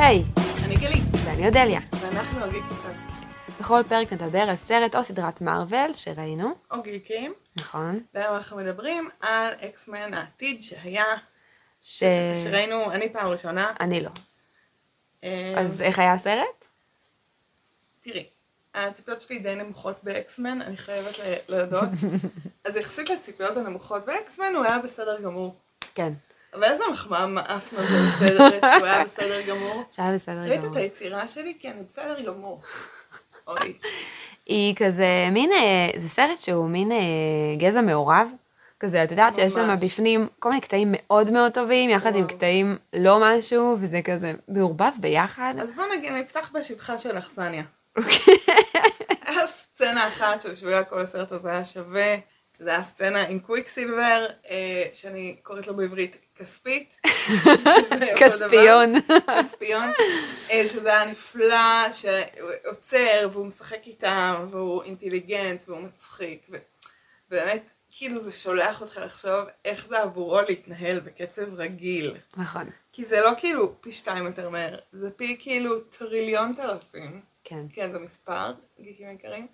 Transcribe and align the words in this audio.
היי, 0.00 0.24
אני 0.64 0.76
גלי, 0.76 1.00
ואני 1.24 1.46
אודליה. 1.46 1.80
ואנחנו 2.00 2.44
הגיקית 2.44 2.78
והפסיכית. 2.84 3.14
בכל 3.60 3.82
פרק 3.88 4.12
נדבר 4.12 4.38
על 4.38 4.56
סרט 4.56 4.94
או 4.94 5.04
סדרת 5.04 5.40
מארוול 5.40 5.92
שראינו, 5.92 6.54
או 6.70 6.82
גיקים, 6.82 7.34
נכון? 7.56 8.00
והיום 8.14 8.36
אנחנו 8.36 8.56
מדברים 8.56 9.08
על 9.20 9.54
אקסמן 9.60 10.14
העתיד 10.14 10.62
שהיה, 10.62 11.04
ש... 11.80 12.04
שראינו, 12.44 12.92
אני 12.92 13.12
פעם 13.12 13.26
ראשונה. 13.26 13.72
אני 13.80 14.00
לא. 14.00 14.10
אה, 15.24 15.54
אז 15.56 15.82
איך 15.82 15.98
היה 15.98 16.12
הסרט? 16.12 16.64
תראי, 18.00 18.26
הציפיות 18.74 19.20
שלי 19.20 19.38
די 19.38 19.54
נמוכות 19.54 20.04
באקסמן, 20.04 20.62
אני 20.62 20.76
חייבת 20.76 21.14
להודות. 21.48 21.88
אז 22.66 22.76
יחסית 22.76 23.10
לציפיות 23.10 23.56
הנמוכות 23.56 24.06
באקסמן 24.06 24.52
הוא 24.54 24.64
היה 24.64 24.78
בסדר 24.78 25.20
גמור. 25.20 25.56
כן, 25.94 26.12
אבל 26.54 26.64
איזה 26.64 26.84
מחמאה 26.92 27.26
מאפנו 27.26 27.78
זה 27.78 28.06
בסרט 28.06 28.62
שהוא 28.76 28.86
היה 28.86 29.04
בסדר 29.04 29.42
גמור. 29.42 29.82
שהיה 29.90 30.14
בסדר 30.14 30.40
ראית 30.40 30.60
גמור. 30.60 30.72
את 30.72 30.76
היצירה 30.76 31.28
שלי? 31.28 31.54
כן, 31.60 31.72
אני 31.76 31.82
בסדר 31.82 32.20
גמור. 32.20 32.62
אוי. 33.48 33.78
היא 34.46 34.74
כזה 34.76 35.28
מין, 35.32 35.52
אה, 35.52 35.90
זה 35.96 36.08
סרט 36.08 36.40
שהוא 36.40 36.68
מין 36.68 36.92
אה, 36.92 36.98
גזע 37.58 37.80
מעורב. 37.80 38.28
כזה, 38.80 39.04
את 39.04 39.10
יודעת 39.10 39.34
שיש 39.34 39.52
שם. 39.52 39.76
בפנים 39.80 40.26
כל 40.38 40.48
מיני 40.48 40.60
קטעים 40.60 40.94
מאוד 40.96 41.30
מאוד 41.30 41.52
טובים, 41.52 41.90
יחד 41.90 42.16
עם. 42.16 42.26
קטעים 42.26 42.76
לא 42.92 43.18
משהו, 43.22 43.76
וזה 43.80 44.00
כזה 44.04 44.32
מעורבב 44.48 44.90
ביחד. 45.00 45.54
אז 45.62 45.72
בוא 45.72 45.84
נגיד, 45.96 46.12
נפתח 46.12 46.50
בשבחה 46.54 46.98
של 46.98 47.18
אכסניה. 47.18 47.62
אוקיי. 47.96 48.34
סצנה 49.78 50.08
אחת 50.08 50.40
שבשבילה 50.40 50.84
כל 50.84 51.00
הסרט 51.00 51.32
הזה 51.32 51.50
היה 51.50 51.64
שווה, 51.64 52.16
שזה 52.56 52.70
היה 52.70 52.84
סצנה 52.84 53.22
עם 53.22 53.38
קוויקסילבר, 53.38 54.26
אה, 54.50 54.84
שאני 54.92 55.36
קוראת 55.42 55.66
לו 55.66 55.76
בעברית 55.76 56.16
כספית. 56.34 56.96
כספיון. 58.20 58.92
כספיון, 59.40 59.90
אה, 60.50 60.66
שזה 60.66 60.88
היה 60.88 61.10
נפלא, 61.10 61.92
שהוא 61.92 62.50
עוצר 62.66 63.28
והוא 63.32 63.46
משחק 63.46 63.86
איתם, 63.86 64.46
והוא 64.50 64.82
אינטליגנט 64.82 65.64
והוא 65.66 65.80
מצחיק, 65.80 66.46
ובאמת, 67.28 67.70
כאילו 67.90 68.20
זה 68.20 68.32
שולח 68.32 68.80
אותך 68.80 68.96
לחשוב 68.96 69.44
איך 69.64 69.86
זה 69.88 70.02
עבורו 70.02 70.40
להתנהל 70.40 71.00
בקצב 71.00 71.54
רגיל. 71.54 72.16
נכון, 72.36 72.70
כי 72.92 73.04
זה 73.04 73.20
לא 73.20 73.30
כאילו 73.36 73.74
פי 73.80 73.92
שתיים 73.92 74.26
יותר 74.26 74.50
מהר, 74.50 74.78
זה 74.92 75.10
פי 75.10 75.36
כאילו 75.40 75.80
טריליון 75.80 76.52
תלפים. 76.52 77.20
כן. 77.44 77.66
כן, 77.72 77.92
זה 77.92 77.98
מספר, 77.98 78.52
גיקים 78.80 79.10
יקרים, 79.10 79.46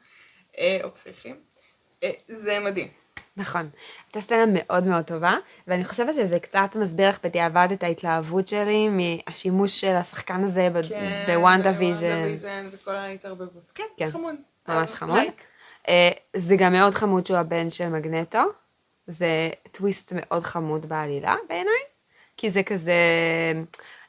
אה, 0.59 0.79
או 0.83 0.95
פסיכים. 0.95 1.37
אה, 2.05 2.11
זה 2.29 2.61
מדהים. 2.61 2.89
נכון. 3.37 3.69
הייתה 4.07 4.21
סצנה 4.21 4.45
מאוד 4.49 4.87
מאוד 4.87 5.05
טובה, 5.05 5.37
ואני 5.69 5.85
חושבת 5.85 6.15
שזה 6.15 6.39
קצת 6.39 6.69
מסביר 6.75 7.09
לך 7.09 7.19
בדיעבד 7.25 7.69
את 7.73 7.83
ההתלהבות 7.83 8.49
שלי 8.49 8.89
מהשימוש 8.89 9.81
של 9.81 9.93
השחקן 9.93 10.45
הזה 10.45 10.69
ב- 10.73 10.89
כן, 10.89 11.25
בוונדה 11.27 11.73
בוונדה 11.73 11.79
ויז'ן. 11.79 12.23
ויז'ן 12.25 12.69
וכל 12.73 12.95
ההתערבבות. 12.95 13.73
כן, 13.75 13.85
כן, 13.97 14.11
חמוד. 14.11 14.35
ממש 14.69 14.91
אה, 14.91 14.97
חמוד. 14.97 15.17
Like. 15.17 15.43
אה, 15.89 16.11
זה 16.37 16.57
גם 16.57 16.73
מאוד 16.73 16.95
חמוד 16.95 17.27
שהוא 17.27 17.39
הבן 17.39 17.71
של 17.71 17.89
מגנטו. 17.89 18.39
זה 19.07 19.51
טוויסט 19.73 20.13
מאוד 20.17 20.43
חמוד 20.43 20.87
בעלילה 20.87 21.37
בעיניי, 21.49 21.83
כי 22.37 22.51
זה 22.51 22.63
כזה... 22.63 22.95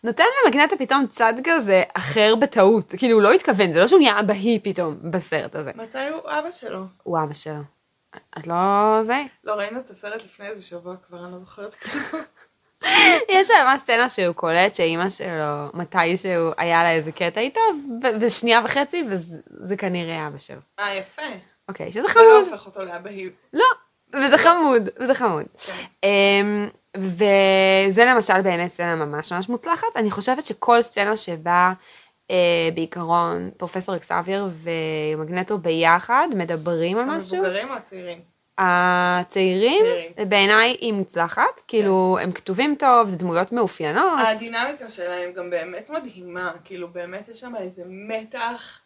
נותן 0.03 0.23
למגנטו 0.45 0.77
פתאום 0.77 1.07
צד 1.07 1.33
כזה 1.43 1.83
אחר 1.93 2.35
בטעות, 2.35 2.93
כאילו 2.97 3.13
הוא 3.13 3.21
לא 3.21 3.33
התכוון, 3.33 3.73
זה 3.73 3.79
לא 3.79 3.87
שהוא 3.87 3.99
נהיה 3.99 4.19
אבהי 4.19 4.59
פתאום 4.63 4.95
בסרט 5.03 5.55
הזה. 5.55 5.71
מתי 5.75 6.07
הוא 6.09 6.21
אבא 6.25 6.51
שלו? 6.51 6.85
הוא 7.03 7.23
אבא 7.23 7.33
שלו. 7.33 7.74
את 8.37 8.47
לא 8.47 8.99
זה? 9.03 9.23
לא, 9.43 9.53
ראינו 9.53 9.79
את 9.79 9.89
הסרט 9.89 10.23
לפני 10.23 10.47
איזה 10.47 10.63
שבוע 10.63 10.95
כבר, 11.07 11.25
אני 11.25 11.31
לא 11.31 11.39
זוכרת 11.39 11.73
כלום. 11.73 12.23
יש 13.29 13.47
שם 13.47 13.77
סצנה 13.77 14.09
שהוא 14.09 14.35
קולט 14.35 14.75
שאימא 14.75 15.09
שלו, 15.09 15.69
מתישהו 15.73 16.51
היה 16.57 16.83
לה 16.83 16.91
איזה 16.91 17.11
קטע 17.11 17.41
איתו, 17.41 17.61
ושנייה 18.19 18.61
וחצי, 18.65 19.03
וזה 19.09 19.77
כנראה 19.77 20.27
אבא 20.27 20.37
שלו. 20.37 20.59
אה, 20.79 20.93
יפה. 20.95 21.21
אוקיי, 21.69 21.91
שזה 21.91 22.01
זה 22.01 22.07
לא 22.07 22.13
חמוד. 22.13 22.53
הופך 22.53 22.65
אותו 22.65 22.83
לאבהי. 22.83 23.29
לא, 23.53 23.65
וזה 24.13 24.37
חמוד, 24.37 24.89
וזה 24.99 25.13
חמוד. 25.13 25.45
כן. 25.57 25.73
אמ, 26.03 26.69
וזה 26.97 28.05
למשל 28.05 28.41
באמת 28.41 28.71
סצנה 28.71 28.95
ממש 28.95 29.31
ממש 29.31 29.49
מוצלחת. 29.49 29.87
אני 29.95 30.11
חושבת 30.11 30.45
שכל 30.45 30.81
סצנה 30.81 31.17
שבה 31.17 31.73
בעיקרון 32.73 33.49
פרופסור 33.57 33.95
אקסאביר 33.95 34.47
ומגנטו 35.17 35.57
ביחד 35.57 36.27
מדברים 36.35 36.97
על 36.97 37.05
משהו, 37.05 37.35
המבוגרים 37.35 37.69
או 37.69 37.73
הצעירים? 37.75 38.19
הצעירים, 38.57 39.81
צעירים. 39.83 40.29
בעיניי 40.29 40.77
היא 40.81 40.93
מוצלחת, 40.93 41.61
כאילו 41.67 42.17
הם 42.21 42.31
כתובים 42.31 42.75
טוב, 42.79 43.09
זה 43.09 43.15
דמויות 43.15 43.51
מאופיינות. 43.51 44.19
הדינמיקה 44.27 44.89
שלהם 44.89 45.31
גם 45.33 45.49
באמת 45.49 45.89
מדהימה, 45.89 46.51
כאילו 46.63 46.87
באמת 46.87 47.27
יש 47.27 47.39
שם 47.39 47.53
איזה 47.55 47.83
מתח 47.87 48.79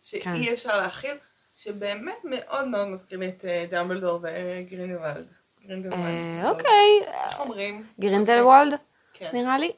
שאי 0.00 0.52
אפשר 0.52 0.78
להכיל, 0.78 1.14
שבאמת 1.54 2.18
מאוד 2.24 2.68
מאוד 2.68 2.88
מזכיר 2.88 3.18
לי 3.18 3.28
את 3.28 3.44
אה, 3.44 3.64
דמבלדור 3.70 4.20
וגרינדוולד. 4.22 5.32
גרינדוולד. 5.66 5.98
אה, 5.98 6.50
אוקיי, 6.50 7.00
איך 7.24 7.40
אומרים? 7.40 7.82
גרינדלוולד, 8.00 8.74
כן. 9.14 9.30
נראה 9.32 9.58
לי. 9.58 9.70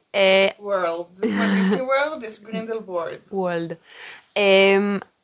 וורלד. 0.59 1.05
בדיסני 1.15 1.81
וורלד 1.81 2.23
יש 2.23 2.39
גרינדלבורד. 2.39 3.17
וולד. 3.31 3.73
Um, 4.35 4.39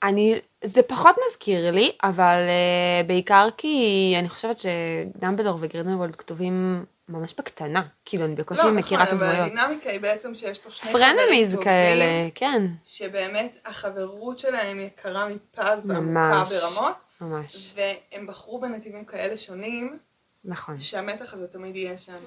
אני, 0.04 0.40
זה 0.64 0.82
פחות 0.82 1.16
מזכיר 1.28 1.72
לי, 1.72 1.92
אבל 2.04 2.38
uh, 2.38 3.08
בעיקר 3.08 3.48
כי 3.58 4.16
אני 4.20 4.30
חושבת 4.30 4.58
שדמבלדור 4.60 5.58
וגרינדלוולד 5.62 6.16
כתובים 6.16 6.86
ממש 7.10 7.34
בקטנה. 7.38 7.82
כאילו, 8.06 8.26
אני 8.26 8.36
בקושי 8.36 8.62
לא, 8.64 8.72
מכירה 8.72 9.04
את 9.04 9.08
נכון, 9.08 9.18
אבל 9.18 9.28
הדמויות. 9.30 9.60
הדינמיקה 9.60 9.90
היא 9.90 10.00
בעצם 10.00 10.36
שיש 10.36 10.60
פה 10.60 10.70
שני 10.70 10.92
חברים 10.92 11.16
frenemies 11.18 11.52
טובים, 11.52 11.64
כאלה, 11.64 12.30
כן. 12.36 12.62
שבאמת 12.84 13.58
החברות 13.66 14.40
שלהם 14.40 14.80
יקרה 14.80 15.28
מפז 15.28 15.90
ועמוקה. 15.90 16.44
ברמות, 16.50 16.96
ממש, 17.22 17.74
והם 17.76 18.28
בחרו 18.28 18.60
בנתיבים 18.60 19.06
כאלה 19.06 19.38
שונים, 19.38 19.98
נכון, 20.46 20.80
שהמתח 20.80 21.34
הזה 21.34 21.48
תמיד 21.48 21.76
יהיה 21.76 21.98
שם. 21.98 22.18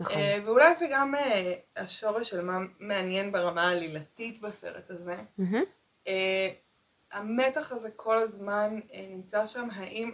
נכון. 0.00 0.16
אה, 0.16 0.38
ואולי 0.44 0.76
זה 0.76 0.86
גם 0.90 1.14
אה, 1.14 1.54
השורש 1.76 2.30
של 2.30 2.40
מה 2.40 2.58
מעניין 2.78 3.32
ברמה 3.32 3.62
העלילתית 3.62 4.40
בסרט 4.40 4.90
הזה. 4.90 5.16
אה, 6.08 6.48
המתח 7.12 7.72
הזה 7.72 7.88
כל 7.96 8.18
הזמן 8.18 8.80
נמצא 9.10 9.46
שם, 9.46 9.68
האם 9.74 10.12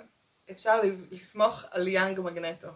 אפשר 0.50 0.80
לסמוך 1.10 1.64
על 1.70 1.88
יאנג 1.88 2.20
מגנטו? 2.20 2.69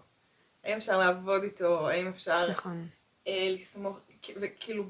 האם 0.64 0.76
אפשר 0.76 0.98
לעבוד 0.98 1.42
איתו? 1.42 1.90
האם 1.90 2.08
אפשר 2.08 2.50
נכון. 2.50 2.86
לסמוך, 3.26 4.00
וכאילו, 4.36 4.84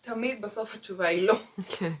תמיד 0.00 0.42
בסוף 0.42 0.74
התשובה 0.74 1.06
היא 1.06 1.22
לא. 1.22 1.34
כן. 1.78 1.92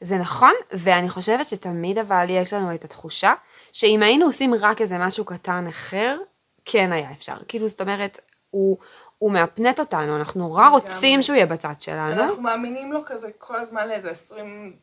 זה 0.00 0.18
נכון, 0.18 0.54
ואני 0.72 1.10
חושבת 1.10 1.48
שתמיד 1.48 1.98
אבל 1.98 2.26
יש 2.28 2.52
לנו 2.52 2.74
את 2.74 2.84
התחושה 2.84 3.34
שאם 3.72 4.02
היינו 4.02 4.26
עושים 4.26 4.54
רק 4.54 4.80
איזה 4.80 4.98
משהו 4.98 5.24
קטן 5.24 5.66
אחר, 5.68 6.18
כן 6.64 6.92
היה 6.92 7.12
אפשר. 7.12 7.36
כאילו, 7.48 7.68
זאת 7.68 7.80
אומרת, 7.80 8.20
הוא, 8.52 8.78
הוא 9.18 9.32
מהפנט 9.32 9.80
אותנו, 9.80 10.16
אנחנו 10.16 10.40
נורא 10.40 10.68
רוצים. 10.68 11.22
שהוא 11.22 11.36
יהיה 11.36 11.46
בצד 11.46 11.74
שלנו. 11.78 12.22
אנחנו 12.22 12.42
מאמינים 12.42 12.92
לו 12.92 13.04
כזה 13.04 13.30
כל 13.38 13.58
הזמן 13.58 13.88
לאיזה 13.88 14.10
20 14.10 14.76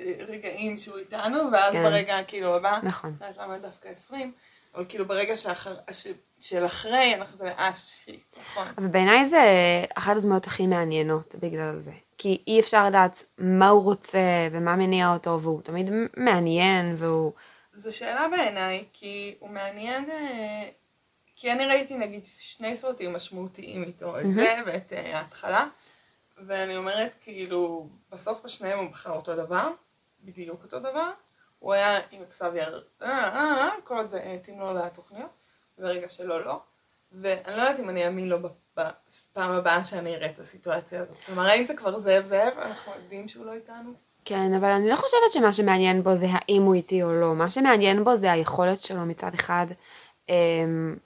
אה, 0.00 0.12
רגעים 0.28 0.78
שהוא 0.78 0.98
איתנו, 0.98 1.38
ואז 1.52 1.72
כן. 1.72 1.82
ברגע 1.82 2.24
כאילו 2.26 2.56
הבא, 2.56 2.78
נכון. 2.82 3.16
אז 3.20 3.38
למה 3.38 3.58
דווקא 3.58 3.88
20? 3.88 4.32
אבל 4.74 4.84
כאילו 4.88 5.08
ברגע 5.08 5.36
שאחר, 5.36 5.74
ש, 5.92 6.06
של 6.40 6.66
אחרי, 6.66 7.14
אנחנו 7.14 7.38
כזה, 7.38 7.52
אה, 7.58 7.74
שיט, 7.74 8.38
נכון. 8.40 8.66
אבל 8.78 8.86
בעיניי 8.86 9.24
זה 9.24 9.44
אחת 9.94 10.16
הדמויות 10.16 10.46
הכי 10.46 10.66
מעניינות 10.66 11.34
בגלל 11.40 11.78
זה. 11.78 11.92
כי 12.18 12.42
אי 12.46 12.60
אפשר 12.60 12.86
לדעת 12.86 13.22
מה 13.38 13.68
הוא 13.68 13.82
רוצה 13.82 14.48
ומה 14.50 14.76
מניע 14.76 15.12
אותו, 15.12 15.40
והוא 15.42 15.62
תמיד 15.62 15.90
מעניין, 16.16 16.94
והוא... 16.98 17.32
זו 17.72 17.96
שאלה 17.96 18.28
בעיניי, 18.28 18.84
כי 18.92 19.34
הוא 19.38 19.50
מעניין, 19.50 20.10
אה, 20.10 20.68
כי 21.44 21.52
אני 21.52 21.66
ראיתי 21.66 21.94
נגיד 21.94 22.24
שני 22.38 22.76
סרטים 22.76 23.12
משמעותיים 23.12 23.82
איתו, 23.82 24.20
את 24.20 24.34
זה 24.34 24.54
ואת 24.66 24.92
אה, 24.92 25.18
ההתחלה, 25.18 25.66
ואני 26.46 26.76
אומרת 26.76 27.14
כאילו, 27.20 27.88
בסוף 28.12 28.40
בשניהם 28.44 28.78
הוא 28.78 28.90
בחר 28.90 29.10
אותו 29.10 29.36
דבר, 29.36 29.68
בדיוק 30.24 30.62
אותו 30.62 30.78
דבר, 30.80 31.10
הוא 31.58 31.72
היה 31.72 31.98
עם 32.10 32.22
אקסבייר, 32.22 32.84
אה, 33.02 33.08
אה, 33.08 33.68
כל 33.84 33.96
עוד 33.96 34.08
זה 34.08 34.22
התאים 34.22 34.60
לו 34.60 34.74
לתוכניות, 34.74 35.30
ורגע 35.78 36.08
שלא, 36.08 36.44
לא, 36.44 36.60
ואני 37.12 37.56
לא 37.56 37.62
יודעת 37.62 37.78
אם 37.80 37.90
אני 37.90 38.06
אאמין 38.06 38.28
לו 38.28 38.38
בפ- 38.42 38.80
בפעם 39.32 39.50
הבאה 39.50 39.84
שאני 39.84 40.14
אראה 40.16 40.26
את 40.28 40.38
הסיטואציה 40.38 41.00
הזאת. 41.00 41.16
כלומר, 41.26 41.46
האם 41.46 41.64
זה 41.64 41.74
כבר 41.74 41.98
זאב 41.98 42.24
זאב, 42.24 42.52
אנחנו 42.58 42.92
יודעים 43.02 43.28
שהוא 43.28 43.46
לא 43.46 43.52
איתנו? 43.52 43.92
כן, 44.24 44.54
אבל 44.54 44.68
אני 44.68 44.88
לא 44.88 44.96
חושבת 44.96 45.32
שמה 45.32 45.52
שמעניין 45.52 46.02
בו 46.02 46.16
זה 46.16 46.26
האם 46.30 46.62
הוא 46.62 46.74
איתי 46.74 47.02
או 47.02 47.12
לא. 47.12 47.34
מה 47.34 47.50
שמעניין 47.50 48.04
בו 48.04 48.16
זה 48.16 48.32
היכולת 48.32 48.82
שלו 48.82 49.06
מצד 49.06 49.34
אחד 49.34 49.66
אמ, 50.28 50.96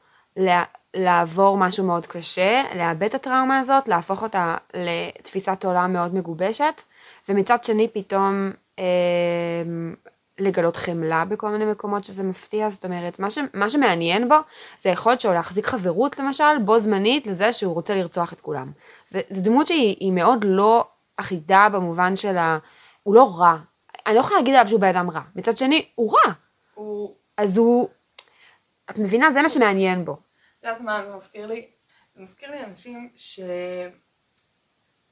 לעבור 0.95 1.57
משהו 1.57 1.85
מאוד 1.85 2.07
קשה, 2.07 2.63
לאבד 2.75 3.03
את 3.03 3.15
הטראומה 3.15 3.59
הזאת, 3.59 3.89
להפוך 3.89 4.23
אותה 4.23 4.57
לתפיסת 4.75 5.65
עולם 5.65 5.93
מאוד 5.93 6.15
מגובשת, 6.15 6.83
ומצד 7.29 7.65
שני 7.65 7.89
פתאום 7.89 8.53
אמ, 8.79 9.95
לגלות 10.39 10.77
חמלה 10.77 11.25
בכל 11.25 11.49
מיני 11.49 11.65
מקומות 11.65 12.05
שזה 12.05 12.23
מפתיע, 12.23 12.71
זאת 12.71 12.85
אומרת, 12.85 13.19
מה, 13.19 13.31
ש, 13.31 13.39
מה 13.55 13.71
שמעניין 13.71 14.29
בו 14.29 14.35
זה 14.81 14.89
היכולת 14.89 15.21
שלו 15.21 15.33
להחזיק 15.33 15.67
חברות 15.67 16.19
למשל, 16.19 16.59
בו 16.65 16.79
זמנית 16.79 17.27
לזה 17.27 17.53
שהוא 17.53 17.75
רוצה 17.75 17.95
לרצוח 17.95 18.33
את 18.33 18.41
כולם. 18.41 18.71
זה 19.09 19.21
דמות 19.31 19.67
שהיא 19.67 19.97
היא 20.01 20.13
מאוד 20.13 20.45
לא 20.45 20.87
אחידה 21.17 21.69
במובן 21.73 22.17
של 22.17 22.37
ה... 22.37 22.59
הוא 23.03 23.15
לא 23.15 23.35
רע. 23.39 23.57
אני 24.07 24.15
לא 24.15 24.21
יכולה 24.21 24.39
להגיד 24.39 24.55
עליו 24.55 24.69
שהוא 24.69 24.81
בן 24.81 24.89
אדם 24.89 25.11
רע. 25.11 25.21
מצד 25.37 25.57
שני, 25.57 25.85
הוא 25.95 26.13
רע. 26.13 26.33
הוא, 26.75 27.15
אז 27.37 27.59
הוא... 27.59 27.89
את 28.91 28.99
מבינה? 28.99 29.31
זה 29.31 29.43
מה 29.43 29.49
שמעניין 29.49 30.05
בו. 30.05 30.17
את 30.59 30.65
יודעת 30.65 30.81
מה 30.81 31.07
זה 31.07 31.15
מזכיר 31.17 31.47
לי? 31.47 31.71
זה 32.15 32.23
מזכיר 32.23 32.51
לי 32.51 32.65
אנשים 32.65 33.13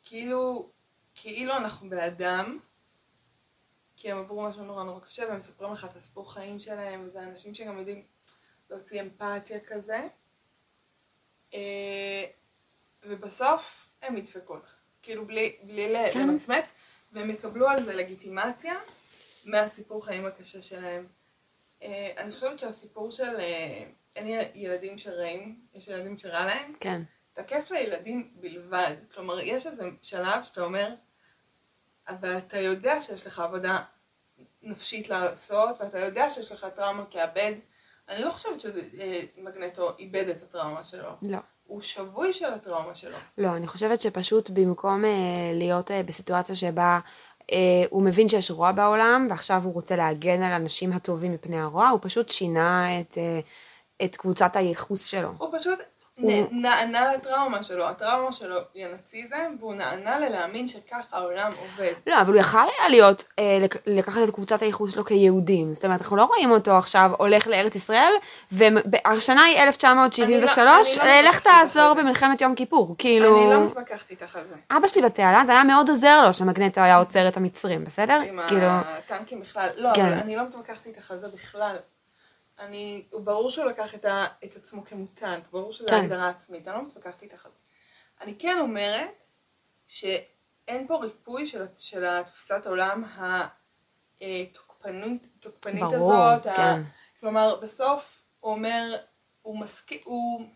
שכאילו, 0.04 0.70
כאילו 1.14 1.56
אנחנו 1.56 1.90
באדם, 1.90 2.58
כי 3.96 4.12
הם 4.12 4.18
עברו 4.18 4.48
משהו 4.48 4.64
נורא 4.64 4.84
נורא 4.84 5.00
קשה, 5.00 5.26
והם 5.26 5.36
מספרים 5.36 5.72
לך 5.72 5.84
את 5.84 5.96
הסיפור 5.96 6.32
חיים 6.32 6.60
שלהם, 6.60 7.02
וזה 7.04 7.22
אנשים 7.22 7.54
שגם 7.54 7.78
יודעים 7.78 8.02
להוציא 8.70 9.00
אמפתיה 9.00 9.60
כזה, 9.60 10.08
אה, 11.54 12.24
ובסוף 13.02 13.88
הם 14.02 14.16
ידפקו 14.16 14.54
אותך, 14.54 14.74
כאילו 15.02 15.26
בלי, 15.26 15.56
בלי 15.62 16.12
כן. 16.12 16.20
למצמץ, 16.20 16.72
והם 17.12 17.30
יקבלו 17.30 17.68
על 17.68 17.82
זה 17.82 17.94
לגיטימציה 17.94 18.74
מהסיפור 19.44 20.04
חיים 20.04 20.26
הקשה 20.26 20.62
שלהם. 20.62 21.06
אה, 21.82 22.10
אני 22.18 22.32
חושבת 22.32 22.58
שהסיפור 22.58 23.10
של 23.10 23.36
אה, 23.38 23.84
אין 24.16 24.48
ילדים 24.54 24.98
שרעים, 24.98 25.60
יש 25.74 25.88
ילדים 25.88 26.16
שרע 26.16 26.44
להם, 26.44 26.72
כן. 26.80 27.02
תקף 27.32 27.70
לילדים 27.70 28.30
בלבד. 28.40 28.94
כלומר, 29.14 29.40
יש 29.40 29.66
איזה 29.66 29.88
שלב 30.02 30.42
שאתה 30.42 30.62
אומר, 30.62 30.94
אבל 32.08 32.38
אתה 32.38 32.58
יודע 32.58 33.00
שיש 33.00 33.26
לך 33.26 33.38
עבודה 33.38 33.78
נפשית 34.62 35.08
לעשות, 35.08 35.80
ואתה 35.80 35.98
יודע 35.98 36.30
שיש 36.30 36.52
לך 36.52 36.66
טראומות 36.74 37.14
לאבד. 37.14 37.52
אני 38.08 38.24
לא 38.24 38.30
חושבת 38.30 38.60
שמגנטו 38.60 39.96
איבד 39.98 40.28
את 40.28 40.42
הטראומה 40.42 40.84
שלו. 40.84 41.10
לא. 41.22 41.38
הוא 41.66 41.80
שבוי 41.80 42.32
של 42.32 42.52
הטראומה 42.52 42.94
שלו. 42.94 43.16
לא, 43.38 43.56
אני 43.56 43.66
חושבת 43.66 44.00
שפשוט 44.00 44.50
במקום 44.50 45.04
אה, 45.04 45.10
להיות 45.54 45.90
אה, 45.90 46.02
בסיטואציה 46.02 46.54
שבה 46.54 46.82
אה, 46.82 47.00
הוא 47.90 48.02
מבין 48.02 48.28
שיש 48.28 48.50
רוע 48.50 48.72
בעולם, 48.72 49.26
ועכשיו 49.30 49.60
הוא 49.64 49.74
רוצה 49.74 49.96
להגן 49.96 50.42
על 50.42 50.52
האנשים 50.52 50.92
הטובים 50.92 51.32
מפני 51.32 51.60
הרוע, 51.60 51.88
הוא 51.88 52.00
פשוט 52.02 52.28
שינה 52.28 53.00
את, 53.00 53.18
אה, 53.18 53.40
את 54.04 54.16
קבוצת 54.16 54.56
הייחוס 54.56 55.04
שלו. 55.06 55.32
הוא 55.38 55.58
פשוט 55.58 55.78
הוא- 56.20 56.46
נענה 56.50 57.14
לטראומה 57.14 57.62
שלו. 57.62 57.88
הטראומה 57.88 58.32
שלו 58.32 58.56
היא 58.74 58.86
הנאציזם, 58.86 59.36
והוא 59.60 59.74
נענה 59.74 60.18
ללהאמין 60.18 60.68
שככה 60.68 60.96
העולם 61.12 61.52
עובד. 61.60 61.92
לא, 62.06 62.20
אבל 62.20 62.32
הוא 62.32 62.40
יכל 62.40 62.58
היה 62.58 62.88
להיות, 62.88 63.24
אה, 63.38 63.58
לק- 63.62 63.76
לקחת 63.86 64.20
את 64.28 64.34
קבוצת 64.34 64.62
הייחוס 64.62 64.92
שלו 64.92 65.04
כיהודים. 65.04 65.74
זאת 65.74 65.84
אומרת, 65.84 66.00
אנחנו 66.00 66.16
לא 66.16 66.24
רואים 66.24 66.50
אותו 66.50 66.76
עכשיו 66.78 67.10
הולך 67.18 67.46
לארץ 67.46 67.74
ישראל, 67.74 68.12
והשנה 68.52 69.44
היא 69.44 69.58
1973, 69.58 70.98
אני 70.98 71.06
לא- 71.08 71.14
לא 71.22 71.28
לך 71.28 71.36
מתווכחת 71.36 71.60
תעזור. 71.60 71.94
במלחמת 71.94 72.40
יום 72.40 72.54
כיפור. 72.54 72.94
כאילו, 72.98 73.42
אני 73.46 73.54
לא 73.54 73.64
מתווכחת 73.66 74.10
איתך 74.10 74.36
על 74.36 74.44
זה. 74.44 74.54
אבא 74.70 74.88
שלי 74.88 75.02
בתעלה, 75.02 75.44
זה 75.44 75.52
היה 75.52 75.64
מאוד 75.64 75.88
עוזר 75.90 76.22
לו 76.26 76.34
שמגנטו 76.34 76.80
היה 76.80 76.96
עוצר 76.96 77.28
את 77.28 77.36
המצרים, 77.36 77.84
בסדר? 77.84 78.20
עם 78.28 78.40
כאילו, 78.48 78.66
הטנקים 78.66 79.40
בכלל. 79.40 79.68
לא, 79.76 79.90
כן. 79.94 80.04
אבל 80.06 80.12
אני 80.12 80.36
לא 80.36 80.42
מתווכחת 80.44 80.86
איתך 80.86 81.10
על 81.10 81.16
זה 81.16 81.26
בכלל. 81.34 81.76
אני, 82.58 83.04
ברור 83.12 83.50
שהוא 83.50 83.64
לקח 83.64 83.94
את, 83.94 84.04
ה, 84.04 84.26
את 84.44 84.56
עצמו 84.56 84.84
כמוטנט, 84.84 85.46
ברור 85.46 85.72
שזו 85.72 85.88
כן. 85.88 85.94
הגדרה 85.94 86.28
עצמית, 86.28 86.68
אני 86.68 86.76
לא 86.76 86.82
מתווכחת 86.82 87.22
איתך 87.22 87.46
על 87.46 87.52
זה. 87.52 87.58
אני 88.20 88.38
כן 88.38 88.56
אומרת 88.60 89.24
שאין 89.86 90.86
פה 90.88 90.98
ריפוי 91.02 91.46
של, 91.46 91.62
ה- 91.62 91.76
של 91.76 92.04
התפיסת 92.04 92.66
העולם 92.66 93.04
התוקפנית 94.20 95.26
תוקפנית 95.40 95.82
ברור, 95.82 96.22
הזאת. 96.22 96.46
ה- 96.46 96.56
כן. 96.56 96.82
כלומר, 97.20 97.56
בסוף 97.62 98.22
הוא 98.40 98.52
אומר, 98.52 98.96
הוא 99.42 99.58
מסכים, 99.58 100.00
הוא, 100.04 100.46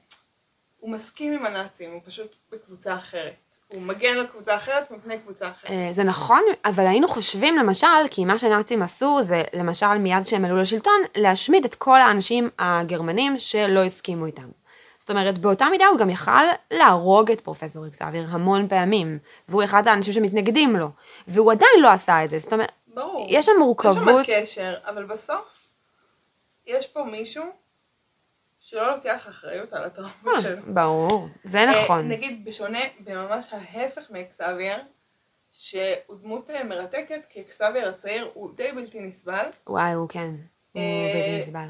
הוא 0.79 0.91
מסכים 0.91 1.33
עם 1.33 1.47
הנאצים, 1.47 1.93
הוא 1.93 2.01
פשוט 2.05 2.37
בקבוצה 2.51 2.95
אחרת. 2.97 3.50
הוא 3.73 3.83
מגן 3.83 4.17
על 4.19 4.27
קבוצה 4.27 4.57
אחרת 4.57 4.91
מפני 4.91 5.19
קבוצה 5.19 5.49
אחרת. 5.49 5.71
אה, 5.71 5.89
זה 5.93 6.05
נכון, 6.05 6.43
אבל 6.65 6.87
היינו 6.87 7.09
חושבים 7.09 7.57
למשל, 7.57 7.87
כי 8.11 8.25
מה 8.25 8.39
שנאצים 8.39 8.83
עשו 8.83 9.23
זה 9.23 9.43
למשל 9.53 9.99
מיד 9.99 10.25
כשהם 10.25 10.45
עלו 10.45 10.57
לשלטון, 10.57 11.03
להשמיד 11.17 11.65
את 11.65 11.75
כל 11.75 12.01
האנשים 12.01 12.51
הגרמנים 12.59 13.39
שלא 13.39 13.85
הסכימו 13.85 14.27
איתם. 14.27 14.49
זאת 14.99 15.11
אומרת, 15.11 15.39
באותה 15.39 15.65
מידה 15.71 15.87
הוא 15.87 15.99
גם 15.99 16.11
יכל 16.11 16.45
להרוג 16.71 17.31
את 17.31 17.41
פרופסור 17.41 17.87
אקסאביר 17.87 18.27
המון 18.31 18.69
פעמים, 18.69 19.19
והוא 19.49 19.65
אחד 19.65 19.89
האנשים 19.89 20.13
שמתנגדים 20.13 20.77
לו, 20.77 20.89
והוא 21.29 21.53
עדיין 21.53 21.81
לא 21.83 21.89
עשה 21.89 22.25
את 22.25 22.31
זה, 22.31 22.39
זאת 22.39 22.53
אומרת, 22.53 22.73
ברור. 22.95 23.27
יש 23.31 23.47
שם 23.47 23.53
מורכבות. 23.59 24.29
יש 24.29 24.55
שם 24.55 24.63
קשר, 24.63 24.75
אבל 24.89 25.05
בסוף 25.05 25.61
יש 26.67 26.87
פה 26.87 27.05
מישהו 27.05 27.45
שלא 28.71 28.97
לוקח 28.97 29.29
אחריות 29.29 29.73
על 29.73 29.85
הטראומות 29.85 30.35
אה, 30.35 30.41
שלו. 30.41 30.63
ברור, 30.67 31.29
זה 31.45 31.59
אה, 31.59 31.83
נכון. 31.83 32.09
נגיד, 32.09 32.45
בשונה, 32.45 32.79
בממש 33.01 33.47
ההפך 33.53 34.11
מאקסבייר, 34.11 34.77
שהוא 35.53 36.17
דמות 36.23 36.51
אה, 36.51 36.65
מרתקת, 36.65 37.27
כי 37.29 37.41
אקסבייר 37.41 37.89
הצעיר 37.89 38.31
הוא 38.35 38.51
די 38.57 38.73
בלתי 38.73 39.01
נסבל. 39.01 39.47
וואי, 39.67 39.93
הוא 39.93 40.09
כן, 40.09 40.31
הוא 40.73 40.83
בלתי 41.15 41.41
נסבל. 41.41 41.67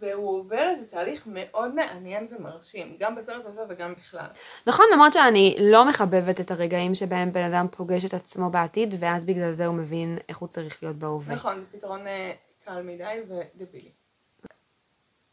והוא 0.00 0.38
עובר 0.38 0.68
איזה 0.68 0.86
תהליך 0.86 1.22
מאוד 1.26 1.74
מעניין 1.74 2.26
ומרשים, 2.30 2.96
גם 2.98 3.14
בסרט 3.14 3.44
הזה 3.44 3.62
וגם 3.68 3.94
בכלל. 3.94 4.26
נכון, 4.66 4.86
למרות 4.92 5.12
שאני 5.12 5.56
לא 5.60 5.88
מחבבת 5.88 6.40
את 6.40 6.50
הרגעים 6.50 6.94
שבהם 6.94 7.32
בן 7.32 7.52
אדם 7.52 7.66
פוגש 7.70 8.04
את 8.04 8.14
עצמו 8.14 8.50
בעתיד, 8.50 8.94
ואז 8.98 9.24
בגלל 9.24 9.52
זה 9.52 9.66
הוא 9.66 9.74
מבין 9.74 10.18
איך 10.28 10.38
הוא 10.38 10.48
צריך 10.48 10.82
להיות 10.82 10.96
בהווה. 10.96 11.34
נכון, 11.34 11.60
זה 11.60 11.66
פתרון 11.72 12.00
קל 12.64 12.82
מדי 12.82 13.20
ודבילי. 13.28 13.99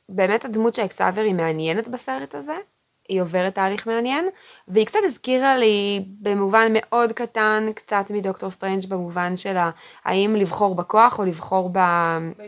באמת 0.10 0.46
הדמות 0.46 0.76
של 0.76 0.86
אקסבייר 0.86 1.22
היא 1.22 1.34
מעניינת 1.36 1.88
בסרט 1.88 2.36
הזה, 2.36 2.56
היא 3.10 3.22
עוברת 3.22 3.56
תהליך 3.56 3.88
מעניין, 3.88 4.30
והיא 4.68 4.86
קצת 4.86 5.00
הזכירה 5.04 5.58
לי 5.58 6.06
במובן 6.22 6.68
מאוד 6.74 7.12
קטן, 7.12 7.68
קצת 7.76 8.06
מדוקטור 8.10 8.50
סטרנג' 8.52 8.86
במובן 8.90 9.38
של 9.38 9.58
האם 10.06 10.36
לבחור 10.36 10.76
בכוח 10.76 11.20
או 11.20 11.26
לבחור 11.26 11.70
ב, 11.74 11.80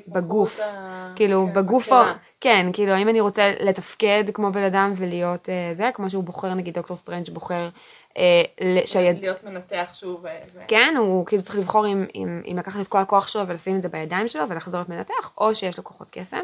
בגוף. 0.08 0.60
ה- 0.60 1.14
כאילו, 1.16 1.46
כן, 1.48 1.54
בגוף, 1.54 1.92
או. 1.92 2.02
כן, 2.42 2.70
כאילו, 2.74 2.92
האם 2.92 3.10
אני 3.10 3.20
רוצה 3.22 3.52
לתפקד 3.60 4.24
כמו 4.34 4.52
בן 4.52 4.64
אדם 4.64 4.94
ולהיות 4.96 5.50
אה, 5.50 5.72
זה, 5.74 5.90
כמו 5.94 6.10
שהוא 6.10 6.24
בוחר, 6.24 6.54
נגיד 6.54 6.74
דוקטור 6.74 6.98
סטרנג' 6.98 7.30
בוחר, 7.30 7.70
אה, 8.18 8.42
ל- 8.62 8.86
שהיד... 8.86 9.20
להיות 9.20 9.44
מנתח 9.44 9.90
שוב 9.94 10.26
וזה. 10.46 10.64
כן, 10.68 10.94
הוא 10.98 11.26
כאילו 11.26 11.44
צריך 11.44 11.56
לבחור 11.56 11.88
אם, 11.88 12.06
אם, 12.16 12.42
אם 12.52 12.58
לקחת 12.58 12.82
את 12.82 12.88
כל 12.88 12.98
הכוח 12.98 13.28
שלו 13.28 13.48
ולשים 13.48 13.76
את 13.76 13.82
זה 13.82 13.90
בידיים 13.90 14.28
שלו 14.28 14.50
ולחזור 14.50 14.78
להיות 14.80 14.90
מנתח, 14.90 15.32
או 15.38 15.56
שיש 15.56 15.78
לו 15.78 15.84
כוחות 15.84 16.08
קסם. 16.12 16.42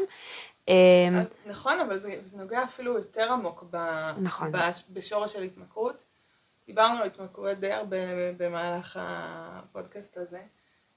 אה, 0.68 1.22
נכון, 1.46 1.80
אבל 1.80 1.98
זה, 1.98 2.18
זה 2.22 2.36
נוגע 2.36 2.64
אפילו 2.64 2.92
יותר 2.98 3.32
עמוק 3.32 3.64
ב, 3.70 3.76
נכון. 4.18 4.52
ב, 4.52 4.58
בשורש 4.90 5.32
של 5.32 5.42
התמכרות. 5.42 6.02
דיברנו 6.66 7.00
על 7.00 7.06
התמכרויות 7.06 7.58
די 7.58 7.72
הרבה 7.72 7.96
במהלך 8.36 8.98
הפודקאסט 9.02 10.16
הזה, 10.16 10.40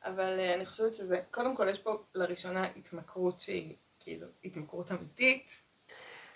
אבל 0.05 0.39
אה, 0.39 0.55
אני 0.55 0.65
חושבת 0.65 0.95
שזה, 0.95 1.19
קודם 1.31 1.55
כל 1.55 1.67
יש 1.69 1.79
פה 1.79 1.97
לראשונה 2.15 2.63
התמכרות 2.75 3.41
שהיא 3.41 3.75
כאילו 3.99 4.27
התמכרות 4.43 4.91
אמיתית. 4.91 5.59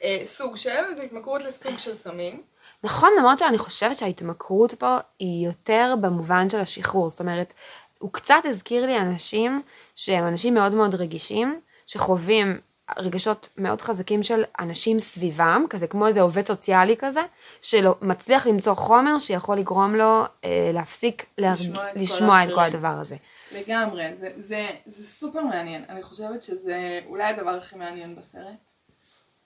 אה, 0.04 0.22
סוג 0.26 0.58
של, 0.58 0.94
זה 0.96 1.04
התמכרות 1.04 1.44
לסוג 1.44 1.78
של 1.78 1.94
סמים. 1.94 2.44
נכון, 2.84 3.10
למרות 3.20 3.40
שאני 3.40 3.58
חושבת 3.58 3.98
שההתמכרות 3.98 4.74
פה 4.74 4.98
היא 5.20 5.48
יותר 5.48 5.96
במובן 6.02 6.50
של 6.50 6.60
השחרור. 6.60 7.10
זאת 7.10 7.20
אומרת, 7.20 7.54
הוא 8.00 8.14
קצת 8.14 8.44
הזכיר 8.44 8.86
לי 8.86 8.98
אנשים 8.98 9.62
שהם 9.96 10.28
אנשים 10.28 10.54
מאוד 10.54 10.74
מאוד 10.74 10.96
רגישים, 10.96 11.62
שחווים 11.86 12.62
רגשות 12.98 13.50
מאוד 13.58 13.82
חזקים 13.82 14.24
של 14.24 14.44
אנשים 14.60 15.00
סביבם, 15.00 15.66
כזה 15.70 15.88
כמו 15.88 16.08
איזה 16.08 16.22
עובד 16.22 16.48
סוציאלי 16.48 16.98
כזה, 16.98 17.22
שמצליח 17.62 18.48
למצוא 18.48 18.74
חומר 18.74 19.20
שיכול 19.20 19.58
לגרום 19.58 19.96
לו 19.96 20.24
אה, 20.44 20.72
להפסיק 20.74 21.26
להרג... 21.38 21.58
לשמוע 21.60 21.90
את 21.90 21.94
כל 21.94 22.00
לשמוע 22.02 22.44
את 22.44 22.50
כל. 22.56 22.60
הדבר 22.60 22.88
הזה. 23.02 23.16
לגמרי, 23.52 24.16
זה, 24.16 24.30
זה, 24.38 24.70
זה 24.86 25.06
סופר 25.06 25.42
מעניין. 25.42 25.84
אני 25.90 26.04
חושבת 26.04 26.44
שזה 26.44 27.00
אולי 27.06 27.24
הדבר 27.24 27.50
הכי 27.50 27.76
מעניין 27.76 28.16
בסרט. 28.16 28.72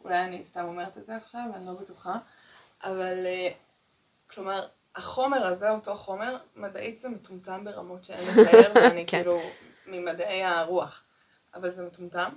אולי 0.03 0.23
אני 0.23 0.43
סתם 0.43 0.65
אומרת 0.65 0.97
את 0.97 1.05
זה 1.05 1.15
עכשיו, 1.15 1.41
אני 1.55 1.65
לא 1.65 1.73
בטוחה. 1.73 2.15
אבל, 2.83 3.25
אה, 3.25 3.49
כלומר, 4.33 4.65
החומר 4.95 5.45
הזה, 5.45 5.71
אותו 5.71 5.95
חומר, 5.95 6.37
מדעית 6.55 6.99
זה 6.99 7.09
מטומטם 7.09 7.65
ברמות 7.65 8.03
שאין 8.03 8.27
לתאר, 8.27 8.71
ואני 8.75 9.05
כן. 9.07 9.17
כאילו 9.17 9.41
ממדעי 9.87 10.43
הרוח. 10.43 11.03
אבל 11.55 11.73
זה 11.73 11.85
מטומטם. 11.85 12.29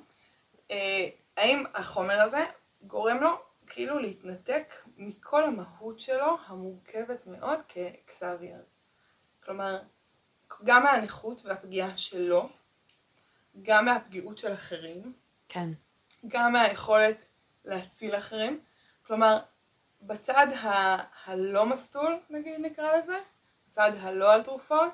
אה, 0.71 1.09
האם 1.37 1.65
החומר 1.75 2.21
הזה 2.21 2.45
גורם 2.83 3.17
לו 3.17 3.31
כאילו 3.67 3.99
להתנתק 3.99 4.75
מכל 4.97 5.45
המהות 5.45 6.01
שלו, 6.01 6.37
המורכבת 6.47 7.27
מאוד 7.27 7.59
כאקסאבייר. 7.69 8.63
כלומר, 9.45 9.83
גם 10.65 10.83
מהנכות 10.83 11.45
והפגיעה 11.45 11.97
שלו, 11.97 12.49
גם 13.63 13.85
מהפגיעות 13.85 14.39
של 14.39 14.55
אחרים, 14.55 15.13
כן. 15.49 15.69
גם 16.29 16.53
מהיכולת 16.53 17.27
להציל 17.65 18.17
אחרים. 18.19 18.61
כלומר, 19.03 19.39
בצד 20.03 20.47
ה- 20.53 21.31
הלא 21.31 21.67
מסטול, 21.67 22.19
נגיד 22.31 22.61
נקרא 22.61 22.97
לזה, 22.97 23.19
בצד 23.69 23.91
הלא 24.01 24.33
על 24.33 24.43
תרופות, 24.43 24.93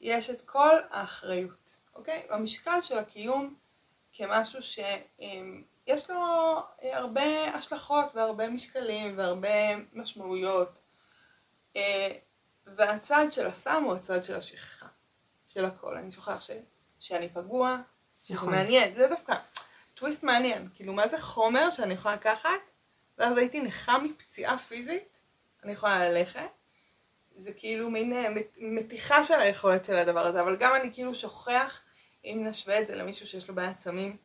יש 0.00 0.30
את 0.30 0.42
כל 0.42 0.76
האחריות, 0.90 1.70
אוקיי? 1.94 2.26
המשקל 2.30 2.82
של 2.82 2.98
הקיום 2.98 3.54
כמשהו 4.12 4.62
שיש 4.62 6.10
לו 6.10 6.56
אה, 6.82 6.98
הרבה 6.98 7.44
השלכות 7.54 8.12
והרבה 8.14 8.48
משקלים 8.48 9.18
והרבה 9.18 9.48
משמעויות. 9.92 10.80
אה, 11.76 12.12
והצד 12.66 13.26
של 13.30 13.46
הסם 13.46 13.82
הוא 13.84 13.94
הצד 13.94 14.24
של 14.24 14.36
השכחה, 14.36 14.86
של 15.46 15.64
הכל. 15.64 15.96
אני 15.96 16.10
שוכח 16.10 16.40
ש... 16.40 16.50
שאני 16.98 17.28
פגוע, 17.28 17.76
שזה 18.24 18.34
נכון. 18.34 18.50
מעניין, 18.50 18.94
זה 18.94 19.08
דווקא 19.08 19.34
טוויסט 19.94 20.22
מעניין. 20.22 20.68
כאילו, 20.74 20.92
מה 20.92 21.08
זה 21.08 21.18
חומר 21.18 21.70
שאני 21.70 21.94
יכולה 21.94 22.14
לקחת, 22.14 22.70
ואז 23.18 23.38
הייתי 23.38 23.60
נכה 23.60 23.98
מפציעה 23.98 24.58
פיזית, 24.58 25.18
אני 25.64 25.72
יכולה 25.72 26.08
ללכת. 26.10 26.50
זה 27.36 27.52
כאילו 27.52 27.90
מין 27.90 28.12
אה, 28.12 28.30
מת- 28.30 28.56
מתיחה 28.60 29.22
של 29.22 29.40
היכולת 29.40 29.84
של 29.84 29.96
הדבר 29.96 30.26
הזה, 30.26 30.40
אבל 30.40 30.56
גם 30.56 30.74
אני 30.74 30.92
כאילו 30.92 31.14
שוכח, 31.14 31.80
אם 32.24 32.40
נשווה 32.44 32.80
את 32.80 32.86
זה 32.86 32.94
למישהו 32.94 33.26
שיש 33.26 33.48
לו 33.48 33.54
בעיית 33.54 33.78
סמים 33.78 34.16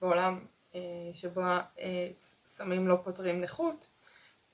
בעולם 0.00 0.38
אה, 0.74 0.80
שבו 1.14 1.40
אה, 1.40 2.08
סמים 2.44 2.88
לא 2.88 2.98
פותרים 3.04 3.40
נכות, 3.40 3.86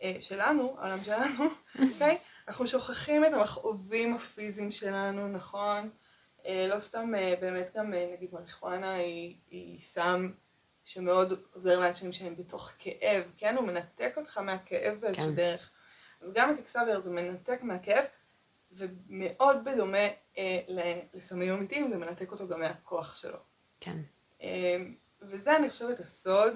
אה, 0.02 0.16
שלנו, 0.20 0.76
העולם 0.78 1.04
שלנו, 1.04 1.44
אוקיי? 1.92 2.18
אנחנו 2.48 2.66
שוכחים 2.66 3.24
את 3.24 3.32
המכאובים 3.32 4.14
הפיזיים 4.14 4.70
שלנו, 4.70 5.28
נכון? 5.28 5.90
אה, 6.46 6.66
לא 6.68 6.80
סתם 6.80 7.14
אה, 7.14 7.34
באמת 7.40 7.76
גם 7.76 7.94
אה, 7.94 8.08
נגיד 8.12 8.30
מריחואנה 8.32 8.94
היא, 8.94 9.36
היא 9.50 9.80
סם 9.80 10.30
שמאוד 10.84 11.42
עוזר 11.52 11.80
לאנשים 11.80 12.12
שהם 12.12 12.36
בתוך 12.36 12.72
כאב, 12.78 13.32
כן? 13.36 13.56
הוא 13.56 13.66
מנתק 13.66 14.14
אותך 14.16 14.38
מהכאב 14.38 15.00
באיזושהי 15.00 15.24
כן. 15.24 15.34
דרך. 15.34 15.70
אז 16.20 16.32
גם 16.32 16.54
את 16.54 16.58
אקסאבר 16.58 17.00
זה 17.00 17.10
מנתק 17.10 17.58
מהכאב, 17.62 18.04
ומאוד 18.76 19.64
בדומה 19.64 20.06
אה, 20.38 20.60
לסמים 21.14 21.52
אמיתיים, 21.54 21.90
זה 21.90 21.96
מנתק 21.98 22.32
אותו 22.32 22.48
גם 22.48 22.60
מהכוח 22.60 23.14
שלו. 23.14 23.38
כן. 23.80 23.96
אה, 24.42 24.76
וזה 25.22 25.56
אני 25.56 25.70
חושבת 25.70 26.00
הסוד 26.00 26.54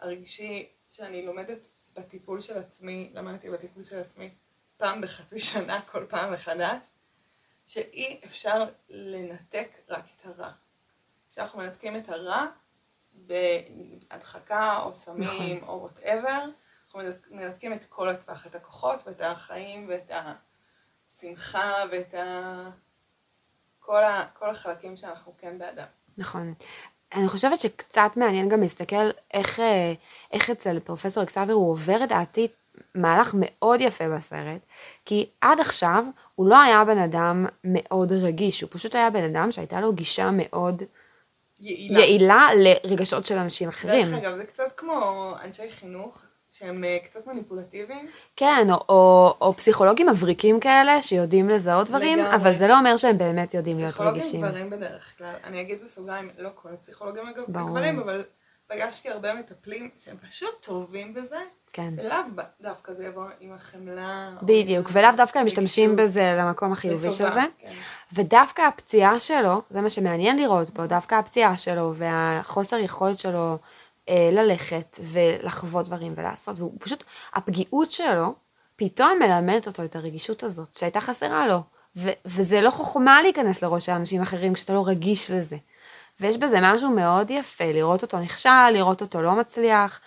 הרגשי 0.00 0.68
שאני 0.90 1.26
לומדת 1.26 1.66
בטיפול 1.94 2.40
של 2.40 2.58
עצמי, 2.58 3.10
למדתי 3.14 3.50
בטיפול 3.50 3.82
של 3.82 3.98
עצמי 3.98 4.34
פעם 4.76 5.00
בחצי 5.00 5.40
שנה, 5.40 5.80
כל 5.82 6.06
פעם 6.08 6.32
מחדש, 6.32 6.86
שאי 7.66 8.20
אפשר 8.24 8.64
לנתק 8.88 9.68
רק 9.88 10.04
את 10.16 10.26
הרע. 10.26 10.50
כשאנחנו 11.28 11.58
מנתקים 11.58 11.96
את 11.96 12.08
הרע 12.08 12.46
בהדחקה 13.12 14.78
או 14.82 14.94
סמים 14.94 15.56
נכון. 15.56 15.68
או 15.68 15.80
וואטאבר, 15.80 16.44
אנחנו 16.84 17.00
מנתק- 17.00 17.30
מנתקים 17.30 17.72
את 17.72 17.84
כל 17.84 18.08
הטווח, 18.08 18.46
את 18.46 18.54
הכוחות 18.54 19.02
ואת 19.06 19.20
החיים 19.20 19.86
ואת 19.88 20.10
השמחה 21.16 21.72
ואת 21.92 22.14
ה... 22.14 22.70
כל, 23.78 24.02
ה... 24.02 24.24
כל 24.38 24.50
החלקים 24.50 24.96
שאנחנו 24.96 25.32
כן 25.38 25.58
באדם. 25.58 25.86
נכון. 26.18 26.54
אני 27.14 27.28
חושבת 27.28 27.60
שקצת 27.60 28.10
מעניין 28.16 28.48
גם 28.48 28.60
להסתכל 28.60 29.10
איך, 29.34 29.60
אה, 29.60 29.92
איך 30.32 30.50
אצל 30.50 30.80
פרופסור 30.80 31.22
אקסאבר 31.22 31.52
הוא 31.52 31.70
עובר 31.70 31.98
לדעתי 31.98 32.48
מהלך 32.94 33.34
מאוד 33.34 33.80
יפה 33.80 34.08
בסרט, 34.08 34.60
כי 35.04 35.26
עד 35.40 35.60
עכשיו 35.60 36.04
הוא 36.34 36.48
לא 36.48 36.60
היה 36.60 36.84
בן 36.84 36.98
אדם 36.98 37.46
מאוד 37.64 38.12
רגיש, 38.12 38.60
הוא 38.60 38.70
פשוט 38.72 38.94
היה 38.94 39.10
בן 39.10 39.24
אדם 39.24 39.52
שהייתה 39.52 39.80
לו 39.80 39.92
גישה 39.92 40.30
מאוד 40.32 40.82
יעילה. 41.60 42.00
יעילה 42.00 42.48
לרגשות 42.84 43.26
של 43.26 43.38
אנשים 43.38 43.68
אחרים. 43.68 44.06
דרך 44.06 44.22
אגב, 44.22 44.34
זה 44.34 44.44
קצת 44.44 44.72
כמו 44.76 45.32
אנשי 45.44 45.70
חינוך, 45.70 46.21
שהם 46.52 46.84
אה, 46.84 46.98
קצת 47.04 47.26
מניפולטיביים. 47.26 48.08
כן, 48.36 48.66
או, 48.70 48.84
או, 48.88 49.34
או 49.40 49.54
פסיכולוגים 49.56 50.08
מבריקים 50.08 50.60
כאלה 50.60 51.02
שיודעים 51.02 51.48
לזהות 51.48 51.88
דברים, 51.88 52.18
לגמרי. 52.18 52.34
אבל 52.34 52.52
זה 52.52 52.68
לא 52.68 52.78
אומר 52.78 52.96
שהם 52.96 53.18
באמת 53.18 53.54
יודעים 53.54 53.76
להיות 53.76 53.88
פסיכולוגים 53.88 54.22
רגישים. 54.22 54.40
גברים 54.40 54.70
בדרך 54.70 55.18
כלל. 55.18 55.34
אני 55.44 55.60
אגיד 55.60 55.78
בסוגריים, 55.84 56.30
לא 56.38 56.50
כל 56.54 56.68
הפסיכולוגים 56.72 57.22
אגב, 57.26 57.42
ברור. 57.48 57.70
גברים, 57.70 57.98
אבל 57.98 58.24
פגשתי 58.66 59.10
הרבה 59.10 59.34
מטפלים 59.34 59.90
שהם 59.98 60.16
פשוט 60.28 60.60
טובים 60.60 61.14
בזה, 61.14 61.38
כן. 61.72 61.94
ולאו 61.96 62.16
דווקא 62.60 62.92
זה 62.92 63.06
יבוא 63.06 63.24
עם 63.40 63.52
החמלה. 63.52 64.30
בדיוק, 64.42 64.88
ולאו 64.92 65.10
דווקא 65.16 65.38
הם 65.38 65.46
משתמשים. 65.46 65.96
בזה 65.96 66.36
למקום 66.38 66.72
החיובי 66.72 67.10
של 67.10 67.24
לטובה, 67.24 67.40
זה. 67.40 67.46
כן. 67.58 67.72
ודווקא 68.12 68.62
הפציעה 68.62 69.18
שלו, 69.18 69.62
זה 69.70 69.80
מה 69.80 69.90
שמעניין 69.90 70.38
לראות 70.38 70.70
פה, 70.70 70.86
דווקא 70.86 71.14
הפציעה 71.14 71.56
שלו 71.56 71.94
והחוסר 71.94 72.76
יכולת 72.76 73.18
שלו 73.18 73.58
ללכת 74.10 74.98
ולחוות 75.02 75.86
דברים 75.86 76.14
ולעשות, 76.16 76.58
והוא 76.58 76.72
פשוט, 76.80 77.04
הפגיעות 77.34 77.90
שלו 77.90 78.34
פתאום 78.76 79.18
מלמדת 79.18 79.66
אותו 79.66 79.84
את 79.84 79.96
הרגישות 79.96 80.42
הזאת 80.42 80.74
שהייתה 80.74 81.00
חסרה 81.00 81.48
לו. 81.48 81.62
ו- 81.96 82.10
וזה 82.24 82.60
לא 82.60 82.70
חוכמה 82.70 83.22
להיכנס 83.22 83.62
לראש 83.62 83.86
של 83.86 83.92
אנשים 83.92 84.22
אחרים 84.22 84.54
כשאתה 84.54 84.72
לא 84.72 84.86
רגיש 84.86 85.30
לזה. 85.30 85.56
ויש 86.20 86.36
בזה 86.36 86.58
משהו 86.62 86.90
מאוד 86.90 87.30
יפה, 87.30 87.64
לראות 87.64 88.02
אותו 88.02 88.18
נכשל, 88.18 88.70
לראות 88.72 89.00
אותו 89.00 89.22
לא 89.22 89.34
מצליח, 89.34 90.00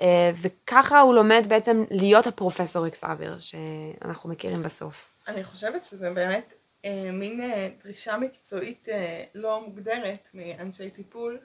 אה, 0.00 0.30
וככה 0.40 1.00
הוא 1.00 1.14
לומד 1.14 1.46
בעצם 1.48 1.84
להיות 1.90 2.26
הפרופסור 2.26 2.86
אקסאבר 2.86 3.38
שאנחנו 3.38 4.30
מכירים 4.30 4.62
בסוף. 4.62 5.12
אני 5.28 5.44
חושבת 5.44 5.84
שזה 5.84 6.10
באמת 6.10 6.54
אה, 6.84 7.10
מין 7.12 7.40
אה, 7.40 7.68
דרישה 7.84 8.16
מקצועית 8.16 8.88
אה, 8.88 9.24
לא 9.34 9.60
מוגדרת 9.60 10.28
מאנשי 10.34 10.90
טיפול, 10.90 11.38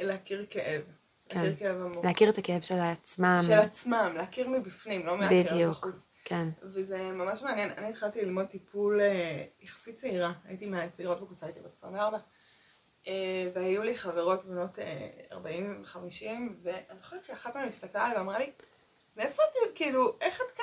להכיר 0.00 0.46
כאב. 0.50 0.82
כן. 1.28 1.40
להכיר 1.40 1.56
כאב 1.56 1.82
עמוק. 1.82 2.04
להכיר 2.04 2.30
את 2.30 2.38
הכאב 2.38 2.62
של 2.62 2.78
עצמם. 2.78 3.38
של 3.46 3.52
עצמם, 3.52 4.12
להכיר 4.16 4.48
מבפנים, 4.48 5.06
לא 5.06 5.16
מהכאב 5.16 5.46
בדיוק, 5.46 5.70
בחוץ. 5.70 6.06
כן. 6.24 6.48
וזה 6.62 7.12
ממש 7.12 7.42
מעניין. 7.42 7.70
אני 7.78 7.88
התחלתי 7.88 8.24
ללמוד 8.24 8.46
טיפול 8.46 9.00
אה, 9.00 9.44
יחסית 9.60 9.96
צעירה, 9.96 10.32
הייתי 10.44 10.66
מהצעירות 10.66 11.20
בקבוצה, 11.20 11.46
הייתי 11.46 11.60
בת 11.60 11.72
24, 11.72 12.18
אה, 13.08 13.50
והיו 13.54 13.82
לי 13.82 13.96
חברות 13.96 14.44
בנות 14.44 14.78
אה, 14.78 15.08
40 15.32 15.82
ו-50, 15.82 16.26
ואני 16.62 16.98
זוכרת 16.98 17.24
שאחת 17.24 17.54
מהן 17.54 17.68
הסתכלה 17.68 18.04
עליי 18.04 18.16
ואמרה 18.16 18.38
לי, 18.38 18.50
מאיפה 19.16 19.42
את, 19.42 19.70
כאילו, 19.74 20.16
איך 20.20 20.40
את, 20.40 20.58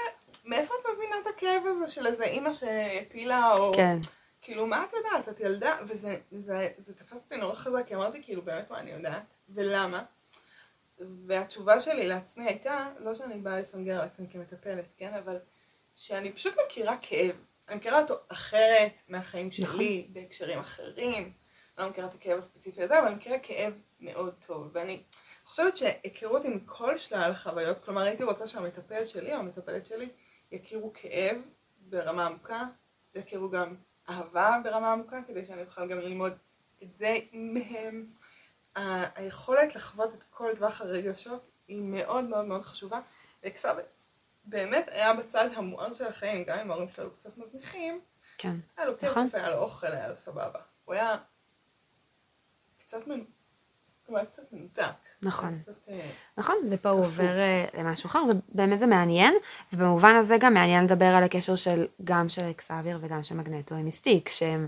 מאיפה 0.45 0.73
את 0.81 0.85
מבינה 0.95 1.15
את 1.21 1.27
הכאב 1.35 1.63
הזה 1.65 1.87
של 1.87 2.07
איזה 2.07 2.23
אימא 2.23 2.53
שהפילה, 2.53 3.53
או... 3.53 3.73
כן. 3.75 3.97
כאילו, 4.41 4.65
מה 4.65 4.83
את 4.83 4.93
יודעת? 4.93 5.29
את 5.29 5.39
ילדה, 5.39 5.77
וזה 5.81 6.17
זה, 6.31 6.67
זה 6.77 6.93
תפס 6.93 7.13
אותי 7.17 7.37
נורא 7.37 7.55
חזק, 7.55 7.87
כי 7.87 7.95
אמרתי, 7.95 8.23
כאילו, 8.23 8.41
באמת 8.41 8.71
מה 8.71 8.79
אני 8.79 8.91
יודעת, 8.91 9.33
ולמה? 9.49 10.03
והתשובה 11.27 11.79
שלי 11.79 12.07
לעצמי 12.07 12.45
הייתה, 12.45 12.89
לא 12.99 13.13
שאני 13.13 13.37
באה 13.37 13.59
לסנגר 13.59 13.99
על 13.99 14.05
עצמי 14.05 14.27
כמטפלת, 14.31 14.85
כן? 14.97 15.13
אבל 15.13 15.37
שאני 15.95 16.31
פשוט 16.31 16.53
מכירה 16.65 16.97
כאב. 17.01 17.35
אני 17.69 17.75
מכירה 17.75 18.01
אותו 18.01 18.15
אחרת 18.27 19.01
מהחיים 19.07 19.51
שלי, 19.51 20.07
בהקשרים 20.13 20.59
אחרים. 20.59 21.33
לא 21.77 21.89
מכירה 21.89 22.07
את 22.07 22.13
הכאב 22.13 22.37
הספציפי 22.37 22.83
הזה, 22.83 22.99
אבל 22.99 23.07
אני 23.07 23.15
מכירה 23.15 23.39
כאב 23.39 23.73
מאוד 23.99 24.33
טוב. 24.47 24.69
ואני 24.73 25.03
חושבת 25.43 25.77
שהיכרות 25.77 26.45
עם 26.45 26.59
כל 26.59 26.97
שלל 26.97 27.31
החוויות, 27.31 27.79
כלומר 27.79 28.01
הייתי 28.01 28.23
רוצה 28.23 28.47
שהמטפל 28.47 29.05
שלי 29.05 29.33
או 29.33 29.39
המטפלת 29.39 29.85
שלי 29.85 30.09
יכירו 30.51 30.93
כאב 30.93 31.37
ברמה 31.79 32.25
עמוקה, 32.25 32.63
ויכירו 33.15 33.49
גם 33.49 33.75
אהבה 34.09 34.57
ברמה 34.63 34.93
עמוקה, 34.93 35.21
כדי 35.27 35.45
שאני 35.45 35.61
אוכל 35.61 35.87
גם 35.87 35.99
ללמוד 35.99 36.33
את 36.83 36.95
זה 36.95 37.17
מהם. 37.33 38.09
היכולת 39.15 39.75
לחוות 39.75 40.13
את 40.13 40.23
כל 40.29 40.51
טווח 40.55 40.81
הרגשות 40.81 41.49
היא 41.67 41.81
מאוד 41.81 42.23
מאוד 42.23 42.45
מאוד 42.45 42.61
חשובה. 42.61 42.99
ואקסאב 43.43 43.77
באמת 44.45 44.89
היה 44.91 45.13
בצד 45.13 45.49
המואר 45.55 45.93
של 45.93 46.07
החיים, 46.07 46.43
גם 46.43 46.59
אם 46.59 46.71
ההורים 46.71 46.89
שלו 46.89 47.03
היו 47.03 47.11
קצת 47.11 47.37
מזניחים, 47.37 47.99
כן. 48.37 48.55
היה 48.77 48.85
לו 48.85 48.93
נכון. 49.01 49.27
כסף, 49.27 49.35
היה 49.35 49.49
לו 49.49 49.57
אוכל, 49.57 49.87
היה 49.87 50.07
לו 50.07 50.15
סבבה. 50.15 50.59
הוא 50.85 50.95
היה 50.95 51.17
קצת 52.79 53.07
מנ... 53.07 53.23
הוא 54.07 54.17
היה 54.17 54.25
קצת 54.25 54.43
מנותק. 54.51 54.83
נכון. 55.21 55.59
קצת, 55.59 55.89
אה, 55.89 56.09
נכון, 56.37 56.55
ופה 56.69 56.89
הוא 56.89 57.05
עובר 57.05 57.37
אה, 57.37 57.65
למשהו 57.73 58.07
אחר, 58.07 58.23
ובאמת 58.29 58.79
זה 58.79 58.85
מעניין, 58.85 59.33
ובמובן 59.73 60.15
הזה 60.15 60.35
גם 60.39 60.53
מעניין 60.53 60.83
לדבר 60.83 61.05
על 61.05 61.23
הקשר 61.23 61.55
של, 61.55 61.87
גם 62.03 62.29
של 62.29 62.49
אקסאביר 62.49 62.99
וגם 63.01 63.23
של 63.23 63.35
מגנטו 63.35 63.75
עם 63.75 63.85
מיסטיק, 63.85 64.29
שהם, 64.29 64.67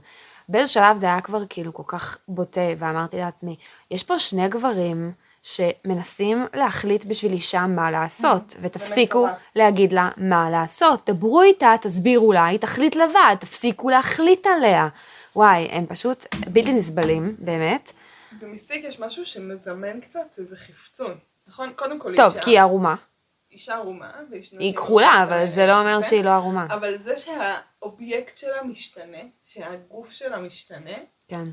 באיזה 0.50 0.68
שלב 0.72 0.98
זה 0.98 1.06
היה 1.06 1.22
כבר 1.22 1.44
כאילו 1.50 1.74
כל 1.74 1.84
כך 1.88 2.18
בוטה, 2.28 2.62
ואמרתי 2.78 3.18
לעצמי, 3.18 3.56
יש 3.92 4.04
פה 4.04 4.20
שני 4.20 4.50
גברים 4.50 5.12
שמנסים 5.42 6.48
להחליט 6.54 7.06
בשביל 7.06 7.32
אישה 7.32 7.66
מה 7.68 7.92
לעשות, 7.92 8.56
ותפסיקו. 8.62 9.28
להגיד 9.56 9.94
לה 9.94 10.10
מה 10.18 10.50
לעשות, 10.50 11.10
דברו 11.10 11.42
איתה, 11.42 11.76
תסבירו 11.82 12.34
לה, 12.34 12.46
היא 12.46 12.60
תחליט 12.60 12.96
לבד, 12.96 13.36
תפסיקו 13.40 13.90
להחליט 13.90 14.48
עליה. 14.48 14.88
וואי, 15.36 15.68
הם 15.72 15.86
פשוט 15.86 16.26
בלתי 16.48 16.74
נסבלים, 16.74 17.36
באמת. 17.40 17.92
במיסטיק 18.42 18.84
יש 18.84 19.00
משהו 19.00 19.26
שמזמן 19.26 20.00
קצת 20.00 20.36
איזה 20.38 20.58
חפצון. 20.58 21.16
נכון? 21.48 21.70
קודם 21.76 22.00
כל 22.00 22.16
טוב, 22.16 22.26
אישה. 22.26 22.46
כי 22.46 22.52
היא 22.52 22.60
ערומה. 22.60 22.96
אישה 23.52 23.76
ערומה, 23.76 24.12
ויש 24.32 24.52
היא 24.52 24.60
נשים 24.60 24.74
כחולה, 24.74 25.08
ערומות, 25.08 25.32
אבל 25.32 25.50
זה 25.50 25.68
לא 25.68 25.80
אומר. 25.80 26.02
שהיא 26.02 26.24
לא 26.24 26.30
ערומה. 26.30 26.66
אבל 26.70 26.98
זה 26.98 27.18
שהאובייקט 27.84 28.38
שלה 28.38 28.64
משתנה, 28.64 29.18
שהגוף 29.44 30.12
שלה 30.12 30.40
משתנה, 30.40 30.98
כן. 31.28 31.44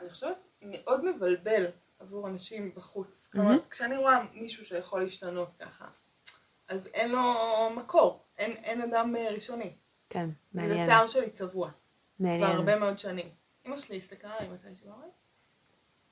אני 0.00 0.10
חושבת 0.10 0.48
מאוד 0.62 1.04
מבלבל 1.04 1.66
עבור 2.00 2.28
אנשים 2.28 2.74
בחוץ. 2.74 3.28
כלומר, 3.32 3.56
כשאני 3.70 3.96
רואה 3.96 4.24
מישהו 4.34 4.64
שיכול 4.66 5.02
להשתנות 5.02 5.48
ככה, 5.60 5.84
אז 6.68 6.86
אין 6.94 7.12
לו 7.12 7.34
מקור, 7.76 8.22
אין, 8.38 8.50
אין 8.50 8.82
אדם 8.82 9.16
אה, 9.16 9.30
ראשוני. 9.30 9.72
כן, 10.10 10.28
זה 10.52 10.60
מעניין. 10.60 10.78
השיער 10.80 11.06
שלי 11.06 11.30
צבוע, 11.30 11.68
כבר 11.68 12.26
מעניין. 12.26 12.42
הרבה 12.50 12.78
מאוד 12.78 12.98
שנים. 12.98 13.28
אמא 13.66 13.80
שלי 13.80 13.96
הסתכלה 13.96 14.34
עליי 14.36 14.48
מתי 14.48 14.76
שהיא 14.76 14.90
אמרה, 14.90 15.04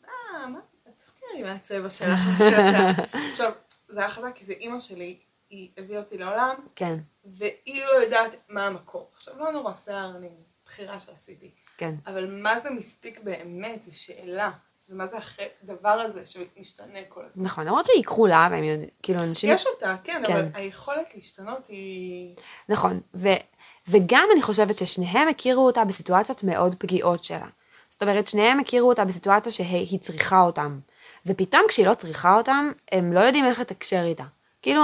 אה, 0.05 0.47
מה, 0.47 0.61
תזכירי 0.97 1.43
מהצבע 1.43 1.91
שלך, 1.91 2.21
של 2.39 2.45
השיער." 2.45 3.05
עכשיו, 3.31 3.53
זה 3.89 4.01
היה 4.01 4.11
חזק 4.11 4.35
כי 4.35 4.45
זה 4.45 4.53
אימא 4.53 4.81
שלי, 4.81 5.19
היא 5.51 5.71
הביאה 5.77 6.01
אותי 6.01 6.19
לעולם, 6.19 6.55
כן, 6.75 6.97
והיא 7.25 7.85
לא 7.85 7.91
יודעת 7.91 8.31
מה 8.49 8.67
המקור. 8.67 9.11
עכשיו, 9.15 9.39
לא 9.39 9.53
נורא 9.53 9.75
שיער, 9.75 10.17
אני 10.17 10.29
בחירה 10.65 11.01
שעשיתי. 11.01 11.51
כן. 11.77 11.95
אבל 12.07 12.43
מה 12.43 12.59
זה 12.59 12.71
מיסטיק 12.71 13.21
באמת, 13.21 13.83
זו 13.83 13.99
שאלה. 13.99 14.51
ומה 14.89 15.07
זה 15.07 15.17
הדבר 15.63 15.89
הזה 15.89 16.27
שמשתנה 16.27 16.99
כל 17.09 17.25
הזמן. 17.25 17.45
נכון, 17.45 17.67
למרות 17.67 17.87
שהיא 17.87 18.05
כחולה, 18.05 18.49
והם 18.51 18.65
יודעים, 18.65 18.89
כאילו 19.03 19.21
אנשים... 19.21 19.51
יש 19.53 19.67
אותה, 19.67 19.97
כן, 20.05 20.23
כן. 20.27 20.33
אבל 20.33 20.49
היכולת 20.55 21.15
להשתנות 21.15 21.67
היא... 21.67 22.37
נכון, 22.69 23.01
ו, 23.15 23.29
וגם 23.89 24.29
אני 24.33 24.43
חושבת 24.43 24.77
ששניהם 24.77 25.29
הכירו 25.29 25.67
אותה 25.67 25.85
בסיטואציות 25.85 26.45
מאוד 26.45 26.75
פגיעות 26.79 27.25
שלה. 27.25 27.47
זאת 27.89 28.03
אומרת, 28.03 28.27
שניהם 28.27 28.61
הכירו 28.61 28.89
אותה 28.89 29.05
בסיטואציה 29.05 29.53
שהיא 29.53 30.01
צריכה 30.01 30.41
אותם. 30.41 30.79
ופתאום 31.27 31.63
כשהיא 31.69 31.87
לא 31.87 31.95
צריכה 31.95 32.37
אותם, 32.37 32.73
הם 32.93 33.13
לא 33.13 33.21
יודעים 33.21 33.47
איך 33.47 33.61
לתקשר 33.61 34.03
איתה. 34.05 34.25
כאילו, 34.63 34.83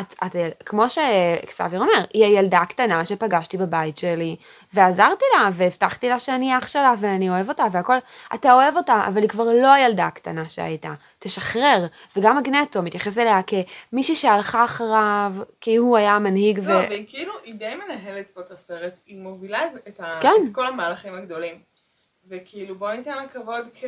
את, 0.00 0.14
את, 0.26 0.36
כמו 0.66 0.84
שקסאביר 0.90 1.80
אומר, 1.80 2.04
היא 2.12 2.24
הילדה 2.24 2.58
הקטנה 2.58 3.04
שפגשתי 3.04 3.56
בבית 3.56 3.96
שלי, 3.96 4.36
ועזרתי 4.72 5.24
לה, 5.32 5.48
והבטחתי 5.52 6.08
לה 6.08 6.18
שאני 6.18 6.58
אח 6.58 6.66
שלה, 6.66 6.94
ואני 7.00 7.30
אוהב 7.30 7.48
אותה, 7.48 7.66
והכל, 7.72 7.96
אתה 8.34 8.52
אוהב 8.52 8.76
אותה, 8.76 9.04
אבל 9.08 9.22
היא 9.22 9.28
כבר 9.28 9.44
לא 9.44 9.72
הילדה 9.72 10.06
הקטנה 10.06 10.48
שהייתה. 10.48 10.94
תשחרר. 11.18 11.86
וגם 12.16 12.36
מגנטו 12.36 12.82
מתייחס 12.82 13.18
אליה 13.18 13.40
כמישהי 13.42 14.16
שהלכה 14.16 14.64
אחריו, 14.64 15.32
כי 15.60 15.76
הוא 15.76 15.96
היה 15.96 16.12
המנהיג. 16.12 16.58
לא, 16.58 16.64
ו... 16.64 16.66
והיא 16.66 17.04
כאילו, 17.08 17.32
היא 17.44 17.54
די 17.54 17.74
מנהלת 17.74 18.26
פה 18.34 18.40
את 18.40 18.50
הסרט, 18.50 19.00
היא 19.06 19.18
מובילה 19.18 19.60
את, 19.88 20.00
ה... 20.00 20.18
כן. 20.20 20.32
את 20.44 20.54
כל 20.54 20.66
המהלכים 20.66 21.14
הגדולים. 21.14 21.54
וכאילו, 22.28 22.74
בוא 22.74 22.92
ניתן 22.92 23.16
לה 23.16 23.28
כבוד 23.28 23.68
כ... 23.74 23.84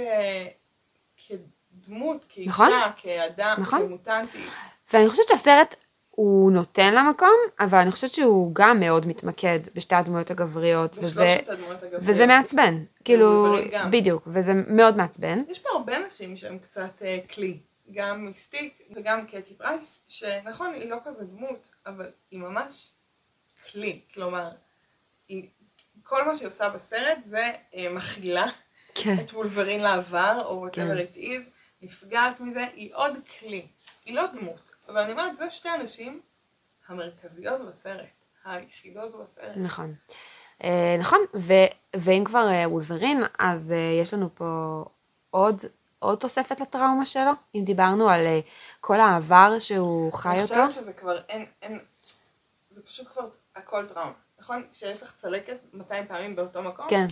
כדמות, 1.27 2.25
כאישה, 2.29 2.51
נכון. 2.51 2.71
כאדם, 2.97 3.57
נכון. 3.59 3.87
כמוטנטית. 3.87 4.51
ואני 4.93 5.09
חושבת 5.09 5.29
שהסרט 5.29 5.75
הוא 6.17 6.53
נותן 6.53 6.95
לה 6.95 7.03
מקום, 7.03 7.37
אבל 7.61 7.79
אני 7.79 7.91
חושבת 7.91 8.13
שהוא 8.13 8.55
גם 8.55 8.81
מאוד 8.81 9.07
מתמקד 9.07 9.59
בשתי 9.75 9.95
הדמויות 9.95 10.31
הגבריות, 10.31 10.97
וזה, 11.01 11.37
הדמויות 11.49 11.83
הגבריות. 11.83 12.03
וזה 12.05 12.27
מעצבן, 12.27 12.85
כאילו. 13.05 13.57
בדיוק, 13.91 14.23
וזה 14.27 14.53
מאוד 14.55 14.97
מעצבן. 14.97 15.43
יש 15.49 15.59
פה 15.59 15.69
הרבה 15.73 15.99
נשים 16.07 16.37
שהן 16.37 16.59
קצת 16.59 17.03
אה, 17.03 17.19
כלי. 17.35 17.59
גם 17.93 18.25
מיסטיק 18.25 18.79
וגם 18.97 19.27
קטי 19.27 19.55
פרייס, 19.55 20.01
שנכון, 20.07 20.73
היא 20.75 20.91
לא 20.91 20.97
כזה 21.05 21.25
דמות, 21.25 21.69
אבל 21.87 22.07
היא 22.31 22.41
ממש 22.41 22.91
כלי. 23.73 24.01
כלומר, 24.15 24.49
היא, 25.29 25.49
כל 26.03 26.25
מה 26.27 26.37
שהיא 26.37 26.49
עושה 26.49 26.71
בסרט 26.71 27.19
זה 27.25 27.51
אה, 27.75 27.89
מכילה 27.93 28.47
כן. 28.95 29.17
את 29.21 29.31
וולברין 29.31 29.81
לעבר, 29.81 30.43
או 30.45 30.67
כן. 30.73 30.91
whatever 30.91 30.99
it 30.99 31.17
is, 31.17 31.41
נפגעת 31.83 32.41
מזה, 32.41 32.67
היא 32.75 32.91
עוד 32.95 33.13
כלי. 33.41 33.67
היא 34.05 34.15
לא 34.15 34.27
דמות. 34.27 34.76
אבל 34.89 35.01
אני 35.01 35.13
אומרת, 35.13 35.37
זה 35.37 35.51
שתי 35.51 35.69
הנשים 35.69 36.21
המרכזיות 36.89 37.61
בסרט, 37.69 38.25
היחידות 38.45 39.15
בסרט. 39.15 39.57
נכון. 39.57 39.95
אה, 40.65 40.97
נכון, 41.01 41.19
ו, 41.35 41.53
ואם 41.97 42.23
כבר 42.27 42.49
אה, 42.49 42.69
וולברין, 42.69 43.23
אז 43.39 43.73
אה, 43.73 44.01
יש 44.03 44.15
לנו 44.15 44.29
פה 44.35 44.85
עוד, 45.31 45.63
עוד 45.99 46.19
תוספת 46.19 46.61
לטראומה 46.61 47.07
שלו, 47.07 47.31
אם 47.55 47.65
דיברנו 47.65 48.09
על 48.09 48.27
אה, 48.27 48.41
כל 48.81 49.01
העבר 49.01 49.59
שהוא 49.59 50.13
חי 50.13 50.29
אני 50.29 50.43
אותו. 50.43 50.55
חושבת 50.55 50.73
שזה 50.73 50.93
כבר 50.93 51.21
אין, 51.29 51.47
אין, 51.63 51.79
זה 52.71 52.83
פשוט 52.83 53.09
כבר 53.09 53.29
הכל 53.57 53.87
טראומה. 53.87 54.13
נכון? 54.41 54.63
כשיש 54.73 55.03
לך 55.03 55.13
צלקת 55.15 55.57
200 55.73 56.07
פעמים 56.07 56.37
באותו 56.37 56.63
מקום, 56.63 56.87
כן. 56.91 57.07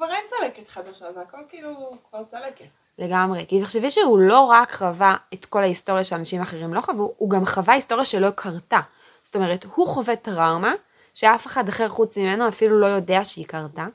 כבר 0.00 0.12
אין 0.12 0.24
צלקת 0.28 0.68
חדשה, 0.68 1.12
זה 1.12 1.20
הכל 1.20 1.36
כאילו 1.48 1.96
כבר 2.10 2.24
צלקת. 2.24 2.64
לגמרי, 2.98 3.46
כי 3.48 3.62
תחשבי 3.62 3.90
שהוא 3.90 4.18
לא 4.18 4.40
רק 4.40 4.72
חווה 4.72 5.16
את 5.34 5.44
כל 5.44 5.62
ההיסטוריה 5.62 6.04
שאנשים 6.04 6.42
אחרים 6.42 6.74
לא 6.74 6.80
חוו, 6.80 7.14
הוא 7.16 7.30
גם 7.30 7.46
חווה 7.46 7.74
היסטוריה 7.74 8.04
שלא 8.04 8.30
קרתה. 8.30 8.80
זאת 9.22 9.36
אומרת, 9.36 9.64
הוא 9.64 9.86
חווה 9.86 10.16
טראומה, 10.16 10.72
שאף 11.14 11.46
אחד 11.46 11.68
אחר 11.68 11.88
חוץ 11.88 12.16
ממנו 12.16 12.48
אפילו 12.48 12.80
לא 12.80 12.86
יודע 12.86 13.24
שהיא 13.24 13.46
קרתה. 13.46 13.86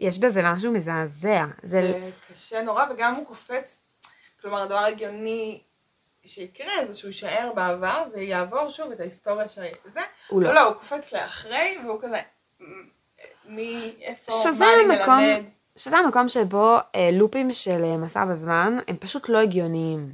יש 0.00 0.18
בזה 0.18 0.42
משהו 0.44 0.72
מזעזע. 0.72 1.46
זה... 1.62 1.80
זה 1.82 2.10
קשה 2.28 2.62
נורא, 2.62 2.84
וגם 2.90 3.14
הוא 3.14 3.26
קופץ, 3.26 3.80
כלומר, 4.40 4.62
הדבר 4.62 4.78
הגיוני 4.78 5.60
שיקרה 6.24 6.86
זה 6.86 6.98
שהוא 6.98 7.08
יישאר 7.08 7.52
בעבר 7.54 8.04
ויעבור 8.14 8.68
שוב 8.68 8.90
את 8.90 9.00
ההיסטוריה 9.00 9.48
של 9.48 9.62
זה. 9.84 10.00
הוא 10.28 10.42
לא. 10.42 10.48
לא, 10.48 10.54
לא, 10.54 10.60
הוא 10.60 10.74
קופץ 10.74 11.12
לאחרי, 11.12 11.78
והוא 11.84 12.00
כזה, 12.00 12.20
מי, 13.46 13.92
איפה, 14.02 14.32
שזה 14.32 14.64
מה 14.64 14.70
אני 14.74 14.94
המקום, 14.94 15.18
מלמד. 15.18 15.42
שזה 15.76 15.96
המקום 15.98 16.28
שבו 16.28 16.76
אה, 16.94 17.10
לופים 17.12 17.52
של 17.52 17.84
אה, 17.84 17.96
מסע 17.96 18.24
בזמן 18.24 18.78
הם 18.88 18.96
פשוט 18.96 19.28
לא 19.28 19.38
הגיוניים. 19.38 20.12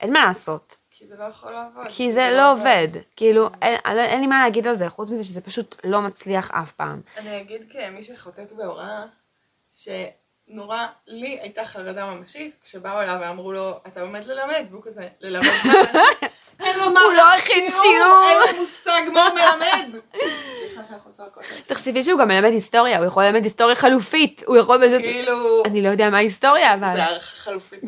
אין 0.00 0.12
מה 0.12 0.26
לעשות. 0.26 0.76
כי 0.90 1.06
זה 1.06 1.16
לא 1.16 1.24
יכול 1.24 1.52
לעבוד. 1.52 1.86
כי 1.88 2.12
זה 2.12 2.30
לא 2.30 2.52
עובד. 2.52 2.88
כאילו, 3.16 3.48
אין, 3.62 3.78
אין, 3.84 3.98
אין 3.98 4.20
לי 4.20 4.26
מה 4.26 4.42
להגיד 4.42 4.66
על 4.66 4.74
זה, 4.74 4.88
חוץ 4.88 5.10
מזה 5.10 5.24
שזה 5.24 5.40
פשוט 5.40 5.76
לא 5.84 6.02
מצליח 6.02 6.50
אף 6.50 6.72
פעם. 6.72 7.00
אני 7.16 7.40
אגיד 7.40 7.62
כמי 7.72 8.02
שחוטאת 8.02 8.52
בהוראה, 8.52 9.04
שנורא, 9.72 10.86
לי 11.06 11.38
הייתה 11.42 11.64
חרדה 11.64 12.10
ממשית, 12.10 12.56
כשבאו 12.62 13.00
אליו 13.00 13.18
ואמרו 13.20 13.52
לו, 13.52 13.80
אתה 13.86 14.00
עומד 14.00 14.26
ללמד, 14.26 14.66
והוא 14.70 14.82
כזה, 14.84 15.08
ללמד? 15.20 15.48
אין 16.64 16.78
לו 16.78 16.90
מה, 16.90 17.00
הוא 17.00 17.12
לא 17.12 17.34
הכין 17.34 17.70
שיעור. 17.70 18.20
אין 18.30 18.54
לו 18.54 18.60
מושג 18.60 19.02
מה 19.12 19.26
הוא 19.26 19.34
מלמד. 19.34 20.00
שאנחנו 20.84 21.12
צועקות. 21.12 21.42
תחשבי 21.66 22.02
שהוא 22.02 22.20
גם 22.20 22.28
מלמד 22.28 22.50
היסטוריה, 22.52 22.98
הוא 22.98 23.06
יכול 23.06 23.24
ללמד 23.24 23.44
היסטוריה 23.44 23.74
חלופית, 23.76 24.42
הוא 24.46 24.56
יכול 24.56 24.88
פשוט... 24.88 25.00
כאילו, 25.02 25.62
אני 25.64 25.82
לא 25.82 25.88
יודע 25.88 26.10
מה 26.10 26.18
היסטוריה, 26.18 26.74
אבל... 26.74 26.92
זה 26.96 27.04
הערכה 27.04 27.36
חלופית. 27.36 27.80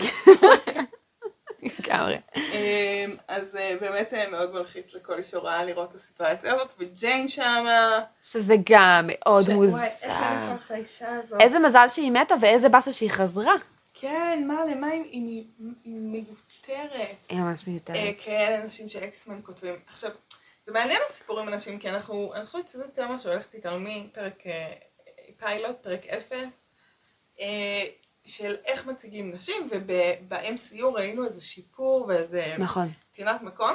לגמרי. 1.62 2.18
אמ, 2.36 3.16
אז 3.28 3.56
אה, 3.56 3.76
באמת 3.80 4.14
אה, 4.14 4.30
מאוד 4.30 4.54
מלחיץ 4.54 4.94
לכל 4.94 5.18
איש 5.18 5.34
הוראה 5.34 5.64
לראות 5.64 5.90
את 5.90 5.94
הסיטואציה 5.94 6.54
הזאת, 6.54 6.72
וג'יין 6.78 7.28
שמה. 7.28 8.00
שזה 8.22 8.54
גם 8.70 9.04
מאוד 9.08 9.50
מוזר. 9.50 9.78
איזה 11.40 11.58
מזל 11.58 11.88
שהיא 11.88 12.12
מתה 12.12 12.34
ואיזה 12.40 12.68
באסה 12.68 12.92
שהיא 12.92 13.10
חזרה. 13.10 13.54
כן, 14.00 14.44
מה, 14.46 14.54
למה 14.70 14.86
היא- 14.86 15.44
מיותרת? 15.84 17.16
היא 17.28 17.38
ממש 17.40 17.66
מיותרת. 17.66 17.96
אה, 17.96 18.10
כאלה 18.18 18.62
אנשים 18.64 18.88
שאקסמן 18.88 19.38
כותבים. 19.42 19.74
עכשיו, 19.88 20.10
זה 20.66 20.72
מעניין 20.72 21.00
הסיפור 21.08 21.40
עם 21.40 21.48
אנשים, 21.48 21.78
כי 21.78 21.88
אנחנו, 21.88 22.34
אני 22.34 22.46
חושבת 22.46 22.68
שזה 22.68 22.88
תמה 22.88 23.18
שהולכת 23.18 23.54
איתנו 23.54 23.78
מפרק 23.80 24.46
אה, 24.46 24.74
פיילוט, 25.36 25.76
פרק 25.82 26.06
אפס, 26.06 26.62
אה, 27.40 27.84
של 28.26 28.56
איך 28.64 28.86
מציגים 28.86 29.30
נשים, 29.30 29.68
וב-MCU 29.70 30.84
ראינו 30.94 31.24
איזה 31.24 31.42
שיפור 31.42 32.04
ואיזה 32.08 32.54
נכון. 32.58 32.88
טינת 33.12 33.42
מקום, 33.42 33.74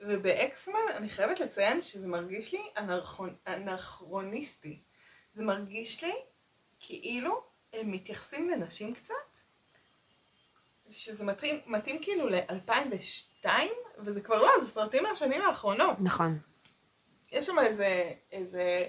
ובאקסמן 0.00 0.78
אני 0.96 1.08
חייבת 1.08 1.40
לציין 1.40 1.80
שזה 1.80 2.08
מרגיש 2.08 2.52
לי 2.52 2.60
אנרכון, 2.76 3.34
אנכרוניסטי. 3.46 4.82
זה 5.34 5.44
מרגיש 5.44 6.04
לי 6.04 6.14
כאילו 6.80 7.42
הם 7.72 7.92
מתייחסים 7.92 8.50
לנשים 8.50 8.94
קצת, 8.94 9.14
שזה 10.90 11.24
מתאים, 11.24 11.60
מתאים 11.66 12.02
כאילו 12.02 12.28
ל-2002, 12.28 13.46
וזה 14.04 14.20
כבר 14.20 14.42
לא, 14.42 14.52
זה 14.60 14.66
סרטים 14.66 15.02
מהשנים 15.02 15.42
האחרונות. 15.42 15.96
נכון. 16.00 16.38
יש 17.32 17.46
שם 17.46 17.58
איזה, 17.58 18.10
איזה, 18.32 18.86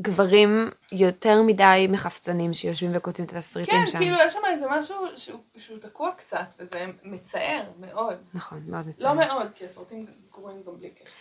גברים 0.00 0.70
יותר 0.92 1.42
מדי 1.42 1.86
מחפצנים 1.90 2.54
שיושבים 2.54 2.90
וכותבים 2.94 3.26
את 3.26 3.32
התסריטים 3.32 3.74
כן, 3.80 3.86
שם. 3.86 3.98
כאילו 3.98 4.16
יש 4.26 4.32
שם 4.32 4.38
איזה 4.46 4.66
משהו 4.70 4.96
שהוא, 5.16 5.40
שהוא 5.56 5.78
תקוע 5.78 6.12
קצת, 6.12 6.54
וזה 6.58 6.86
מצער 7.02 7.62
מאוד. 7.80 8.16
נכון, 8.34 8.62
מאוד 8.66 8.88
מצער. 8.88 9.14
לא 9.14 9.18
מאוד, 9.26 9.48
כי 9.54 9.64
הסרטים 9.64 10.06
גרועים 10.32 10.62
גם 10.66 10.78
בלי 10.78 10.90
קשר. 10.90 11.14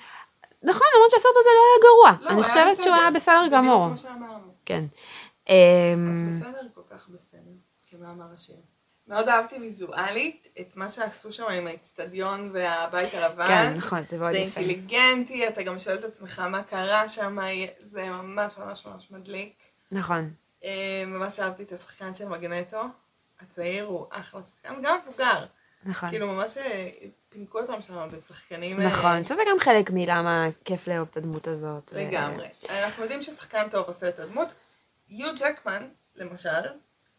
נכון, 0.63 0.87
למרות 0.95 1.11
שהסרט 1.11 1.31
הזה 1.39 1.49
לא 1.55 1.61
היה 1.63 1.83
גרוע. 1.83 2.11
לא, 2.21 2.29
אני 2.29 2.39
היה 2.39 2.49
חושבת 2.49 2.83
שהוא 2.83 2.95
היה 2.95 3.11
בסדר 3.11 3.39
בדיוק 3.47 3.53
גמור. 3.53 3.87
כמו 3.87 3.97
שאמרנו. 3.97 4.53
כן. 4.65 4.83
את 5.43 5.49
אמ, 5.49 6.39
בסדר 6.39 6.67
כל 6.75 6.81
כך 6.89 7.09
בסדר, 7.09 7.39
כמאמר 7.89 8.33
השיר. 8.33 8.55
מאוד 9.07 9.29
אהבתי 9.29 9.55
ויזואלית 9.55 10.47
את 10.59 10.75
מה 10.75 10.89
שעשו 10.89 11.31
שם 11.31 11.43
עם 11.43 11.67
האצטדיון 11.67 12.49
והבית 12.53 13.13
הלבן. 13.13 13.47
כן, 13.47 13.73
נכון, 13.77 14.05
זה 14.05 14.17
מאוד 14.17 14.31
זה 14.31 14.37
יפה. 14.37 14.59
אינטליגנטי, 14.59 15.47
אתה 15.47 15.63
גם 15.63 15.79
שואל 15.79 15.95
את 15.95 16.03
עצמך 16.03 16.39
מה 16.39 16.63
קרה 16.63 17.09
שם, 17.09 17.37
זה 17.77 18.09
ממש 18.09 18.57
ממש 18.57 18.85
ממש 18.85 19.07
מדליק. 19.11 19.53
נכון. 19.91 20.29
אה, 20.63 21.03
ממש 21.07 21.39
אהבתי 21.39 21.63
את 21.63 21.71
השחקן 21.71 22.13
של 22.13 22.25
מגנטו, 22.25 22.81
הצעיר, 23.41 23.85
הוא 23.85 24.05
אחלה 24.09 24.41
שחקן, 24.43 24.81
גם 24.81 24.97
מבוגר. 25.03 25.45
נכון. 25.85 26.09
כאילו 26.09 26.27
ממש 26.27 26.57
אה, 26.57 26.89
פינקו 27.29 27.59
אותם 27.59 27.81
שם 27.81 28.09
בשחקנים... 28.11 28.81
אה, 28.81 28.87
נכון, 28.87 29.23
שזה 29.23 29.41
גם 29.51 29.59
חלק 29.59 29.89
מלמה 29.91 30.47
כיף 30.65 30.87
לאהוב 30.87 31.07
את 31.11 31.17
הדמות 31.17 31.47
הזאת. 31.47 31.91
ו- 31.93 31.99
לגמרי. 31.99 32.47
אנחנו 32.69 33.03
יודעים 33.03 33.23
ששחקן 33.23 33.69
טוב 33.69 33.85
עושה 33.87 34.09
את 34.09 34.19
הדמות. 34.19 34.47
יו 35.09 35.27
ג'קמן, 35.35 35.87
למשל, 36.15 36.49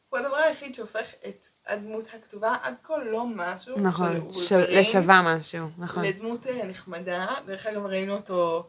הוא 0.09 0.19
הדבר 0.19 0.37
היחיד 0.37 0.75
שהופך 0.75 1.07
את 1.29 1.47
הדמות 1.67 2.05
הכתובה 2.15 2.55
עד 2.63 2.75
כה 2.83 2.95
לא 3.05 3.27
משהו 3.27 3.81
נכון, 3.81 4.29
ש- 4.33 4.53
לשווה 4.53 5.23
משהו, 5.23 5.69
נכון. 5.79 6.05
לדמות 6.05 6.47
אה, 6.47 6.67
נחמדה. 6.67 7.27
דרך 7.47 7.67
אגב, 7.67 7.87
ראינו 7.87 8.15
אותו 8.15 8.67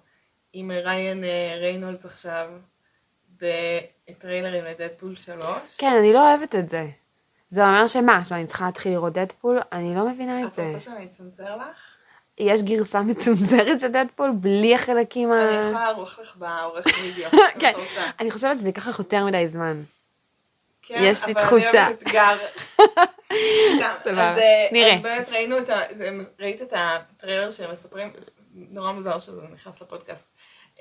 עם 0.54 0.72
ריין 0.72 1.24
אה, 1.24 1.56
ריינולדס 1.60 2.06
עכשיו 2.06 2.50
בטריילרים 3.42 4.64
לדדפול 4.64 5.16
3. 5.16 5.46
כן, 5.78 5.96
אני 6.00 6.14
לא 6.14 6.30
אוהבת 6.30 6.56
את 6.56 6.70
זה. 6.70 6.88
זה 7.50 7.68
אומר 7.68 7.88
שמה, 7.88 8.26
שאני 8.26 8.46
צריכה 8.46 8.66
להתחיל 8.66 8.92
לראות 8.92 9.14
דדפול? 9.14 9.60
אני 9.72 9.96
לא 9.96 10.10
מבינה 10.10 10.42
את 10.42 10.48
את 10.48 10.54
זה. 10.54 10.64
רוצה 10.66 10.80
שאני 10.80 11.06
אצנזר 11.06 11.56
לך? 11.56 11.96
יש 12.38 12.62
גרסה 12.64 13.02
מצונזרת 13.02 13.80
של 13.80 13.88
דדפול 13.88 14.32
בלי 14.36 14.76
החלקים 14.76 15.32
ה... 15.32 15.42
אני 15.42 15.70
יכולה 15.70 15.86
לערוך 15.92 16.20
לך 16.20 16.36
בעורך 16.38 16.86
וידאו. 17.04 17.30
כן, 17.62 17.72
את. 17.72 18.14
אני 18.20 18.32
חושבת 18.32 18.58
שזה 18.58 18.70
ייקח 18.70 18.88
לך 18.88 19.00
יותר 19.00 19.26
מדי 19.26 19.48
זמן. 19.48 19.82
כן, 20.90 21.00
יש 21.02 21.26
לי 21.26 21.34
אבל 21.34 21.42
תחושה. 21.46 21.72
אני 21.72 21.88
אוהבת 21.88 22.04
אתגר. 22.04 22.38
סבבה, 24.04 24.32
אז, 24.32 24.38
אה, 24.38 24.68
נראה. 24.72 24.94
אז 24.96 25.02
באמת 25.02 25.30
ראינו 25.30 25.58
את 25.58 25.70
ה... 25.70 25.80
ראית 26.40 26.62
את 26.62 26.74
הטריילר 26.76 27.52
שהם 27.52 27.72
מספרים, 27.72 28.14
נורא 28.54 28.92
מוזר 28.92 29.20
שזה 29.20 29.42
נכנס 29.54 29.82
לפודקאסט, 29.82 30.26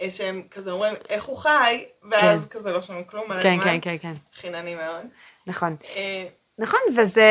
אה, 0.00 0.10
שהם 0.10 0.42
כזה 0.50 0.70
אומרים 0.70 0.94
איך 1.08 1.24
הוא 1.24 1.36
חי, 1.36 1.84
ואז 2.10 2.46
כזה 2.46 2.70
לא 2.70 2.82
שומעים 2.82 3.04
כלום 3.04 3.24
מלא 3.28 3.42
כן, 3.42 3.54
זמן. 3.56 3.64
כן, 3.64 3.80
כן, 3.80 3.96
כן. 3.98 4.14
חינני 4.34 4.74
מאוד. 4.74 5.06
נכון. 5.46 5.76
אה, 5.96 6.26
נכון, 6.58 6.80
וזה... 6.96 7.22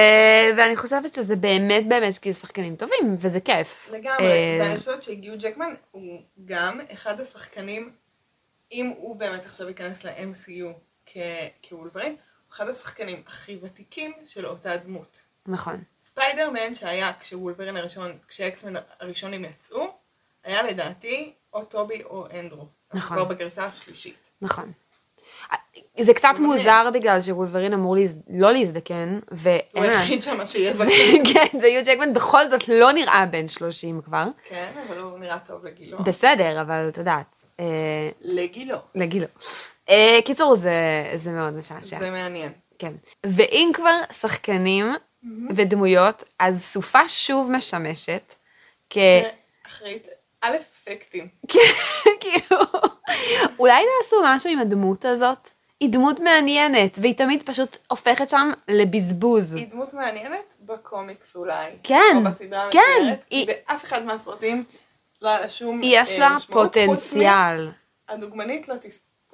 ואני 0.57 0.75
חושבת 0.75 1.13
שזה 1.13 1.35
באמת 1.35 1.87
באמת 1.87 2.17
כאילו 2.17 2.35
שחקנים 2.35 2.75
טובים, 2.75 3.15
וזה 3.19 3.39
כיף. 3.39 3.89
לגמרי, 3.91 4.57
ואני 4.59 4.77
חושבת 4.79 5.03
שהגיו 5.03 5.33
ג'קמן 5.39 5.73
הוא 5.91 6.21
גם 6.45 6.79
אחד 6.93 7.19
השחקנים, 7.19 7.91
אם 8.71 8.93
הוא 8.97 9.15
באמת 9.15 9.45
עכשיו 9.45 9.67
ייכנס 9.67 10.03
ל-MCU 10.03 10.73
כ- 11.05 11.17
כוולברין, 11.69 12.11
הוא 12.11 12.17
אחד 12.51 12.67
השחקנים 12.69 13.21
הכי 13.27 13.57
ותיקים 13.62 14.13
של 14.25 14.45
אותה 14.45 14.77
דמות. 14.77 15.21
נכון. 15.45 15.83
ספיידרמן 15.95 16.73
שהיה 16.73 17.13
כשוולברין 17.13 17.77
הראשון, 17.77 18.12
כשאקסמן 18.27 18.73
הראשונים 18.99 19.45
יצאו, 19.45 19.93
היה 20.43 20.63
לדעתי 20.63 21.33
או 21.53 21.65
טובי 21.65 22.03
או 22.03 22.27
אנדרו. 22.39 22.65
נכון. 22.93 23.17
כבר 23.17 23.25
בגרסה 23.25 23.65
השלישית. 23.65 24.31
נכון. 24.41 24.71
זה 26.01 26.13
קצת. 26.13 26.29
מוזר 26.39 26.89
בגלל 26.93 27.21
שוולברין 27.21 27.73
אמור 27.73 27.95
להז... 27.95 28.15
לא 28.29 28.51
להזדקן, 28.51 29.19
ואין... 29.31 29.62
הוא 29.75 29.83
היחיד 29.83 30.23
שם 30.23 30.45
שיהיה 30.45 30.73
זקן. 30.73 31.23
כן, 31.33 31.57
ויו 31.62 31.81
ג'קמן 31.86 32.13
בכל 32.13 32.49
זאת 32.49 32.67
לא 32.67 32.91
נראה 32.91 33.25
בן 33.25 33.47
30 33.47 34.01
כבר. 34.01 34.25
כן, 34.43 34.71
אבל 34.88 34.97
הוא 34.97 35.19
נראה 35.19 35.39
טוב 35.39 35.65
לגילו. 35.65 35.97
בסדר, 35.97 36.62
אבל 36.62 36.89
את 36.89 36.97
יודעת, 36.97 37.43
אה, 37.60 37.65
לגילו. 38.21 38.77
לגילו. 38.95 39.27
אה, 39.89 40.19
קיצור, 40.26 40.56
זה, 40.56 40.71
זה 41.15 41.32
מאוד 41.32 41.54
משעשע. 41.54 42.00
זה 42.00 42.12
מעניין. 42.12 42.52
כן. 42.80 42.91
ואם 43.26 43.71
כבר 43.73 44.02
שחקנים 44.19 44.86
ודמויות, 45.56 46.23
אז 46.39 46.63
סופה 46.63 47.08
שוב 47.08 47.52
משמשת 47.52 48.34
כ... 48.89 48.97
אחראית, 49.67 50.08
א', 50.41 50.56
אפקטים. 50.56 51.28
כן, 51.47 51.60
כאילו, 52.21 52.62
אולי 53.60 53.84
תעשו 54.02 54.15
משהו 54.26 54.50
עם 54.50 54.60
הדמות 54.60 55.06
הזאת? 55.06 55.50
היא 55.80 55.89
דמות 55.89 56.19
מעניינת, 56.19 56.97
והיא 57.02 57.15
תמיד 57.15 57.43
פשוט 57.45 57.78
הופכת 57.89 58.30
שם 58.30 58.52
לבזבוז. 58.67 59.54
היא 59.54 59.67
דמות 59.67 59.93
מעניינת 59.93 60.56
בקומיקס 60.62 61.36
אולי. 61.36 61.65
כן, 61.84 62.13
או 62.15 62.23
בסדרה 62.23 62.67
כן, 62.71 62.80
המצוירת. 62.97 63.26
היא- 63.30 63.47
באף 63.47 63.84
אחד 63.84 64.04
מהסרטים 64.06 64.63
לא 65.21 65.30
היה 65.30 65.39
לה 65.39 65.50
שום 65.50 65.82
יש 65.84 66.13
אה, 66.15 66.19
לה 66.19 66.30
משמעות, 66.30 66.78
חוץ 66.86 66.88
פוטנציאל. 66.88 67.71
מהדוגמנית 68.10 68.67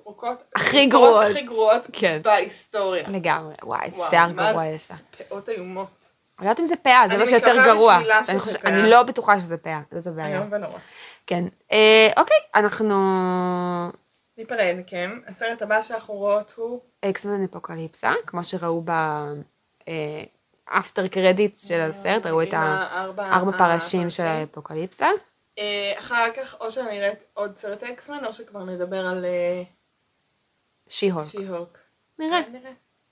לתספורקות. 0.07 0.43
הכי 0.55 0.85
גרועות. 0.87 1.25
הכי 1.25 1.41
גרועות 1.41 1.87
כן. 1.93 2.19
בהיסטוריה. 2.23 3.03
לגמרי, 3.09 3.53
וואי, 3.63 3.87
וואו, 3.89 4.09
שיער 4.09 4.31
גרוע 4.31 4.53
זה? 4.63 4.65
יש 4.69 4.91
לה. 4.91 4.97
פאות 5.27 5.49
איומות. 5.49 6.09
אני 6.39 6.45
לא 6.45 6.51
יודעת 6.51 6.59
אם 6.59 6.65
זה 6.65 6.75
פאה, 6.75 7.03
זה 7.09 7.17
מה 7.17 7.25
שיותר 7.27 7.53
מקווה 7.53 7.65
גרוע. 7.67 7.95
אני 7.97 8.05
שזה 8.25 8.39
חושב- 8.39 8.57
פאה. 8.59 8.71
אני 8.71 8.89
לא 8.89 9.03
בטוחה 9.03 9.39
שזה 9.39 9.57
פאה, 9.57 9.79
זאת 9.91 10.07
הבעיה. 10.07 10.37
איום 10.37 10.47
ונורא. 10.51 10.79
כן. 11.27 11.43
אה, 11.71 12.09
אוקיי, 12.17 12.37
אנחנו... 12.55 12.95
ניפרד, 14.37 14.75
כן. 14.87 15.09
הסרט 15.27 15.61
הבא 15.61 15.81
שאנחנו 15.83 16.13
רואות 16.13 16.53
הוא... 16.55 16.79
אקסמן 17.05 17.43
אפוקליפסה, 17.43 18.13
כמו 18.27 18.43
שראו 18.43 18.83
באפטר 20.71 21.07
קרדיט 21.07 21.57
של 21.57 21.79
הסרט, 21.81 22.25
ראו 22.25 22.41
את 22.41 22.53
הארבע- 22.53 23.23
הארבע 23.23 23.57
פרשים 23.57 24.09
של. 24.09 24.25
האפוקליפסה. 24.25 25.07
אה, 25.59 25.93
אחר 25.99 26.25
כך, 26.37 26.55
או 26.61 26.71
שנראה 26.71 27.11
עוד 27.33 27.57
סרט 27.57 27.83
אקסמן, 27.83 28.25
או 28.25 28.33
שכבר 28.33 28.63
נדבר 28.63 29.05
על 29.07 29.25
אה, 29.25 29.63
שי-הולק. 30.93 31.25
שי-הולק. 31.27 31.77
נראה. 32.19 32.41
נראה. 32.51 32.71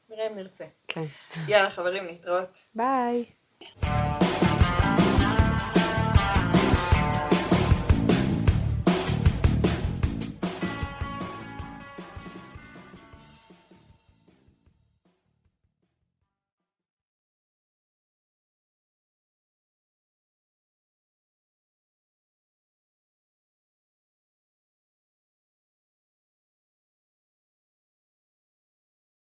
נראה 0.10 0.28
אם 0.28 0.36
נרצה. 0.36 0.66
כן. 0.88 1.06
יאללה 1.48 1.70
חברים, 1.70 2.06
להתראות. 2.06 2.58
ביי. 2.76 3.26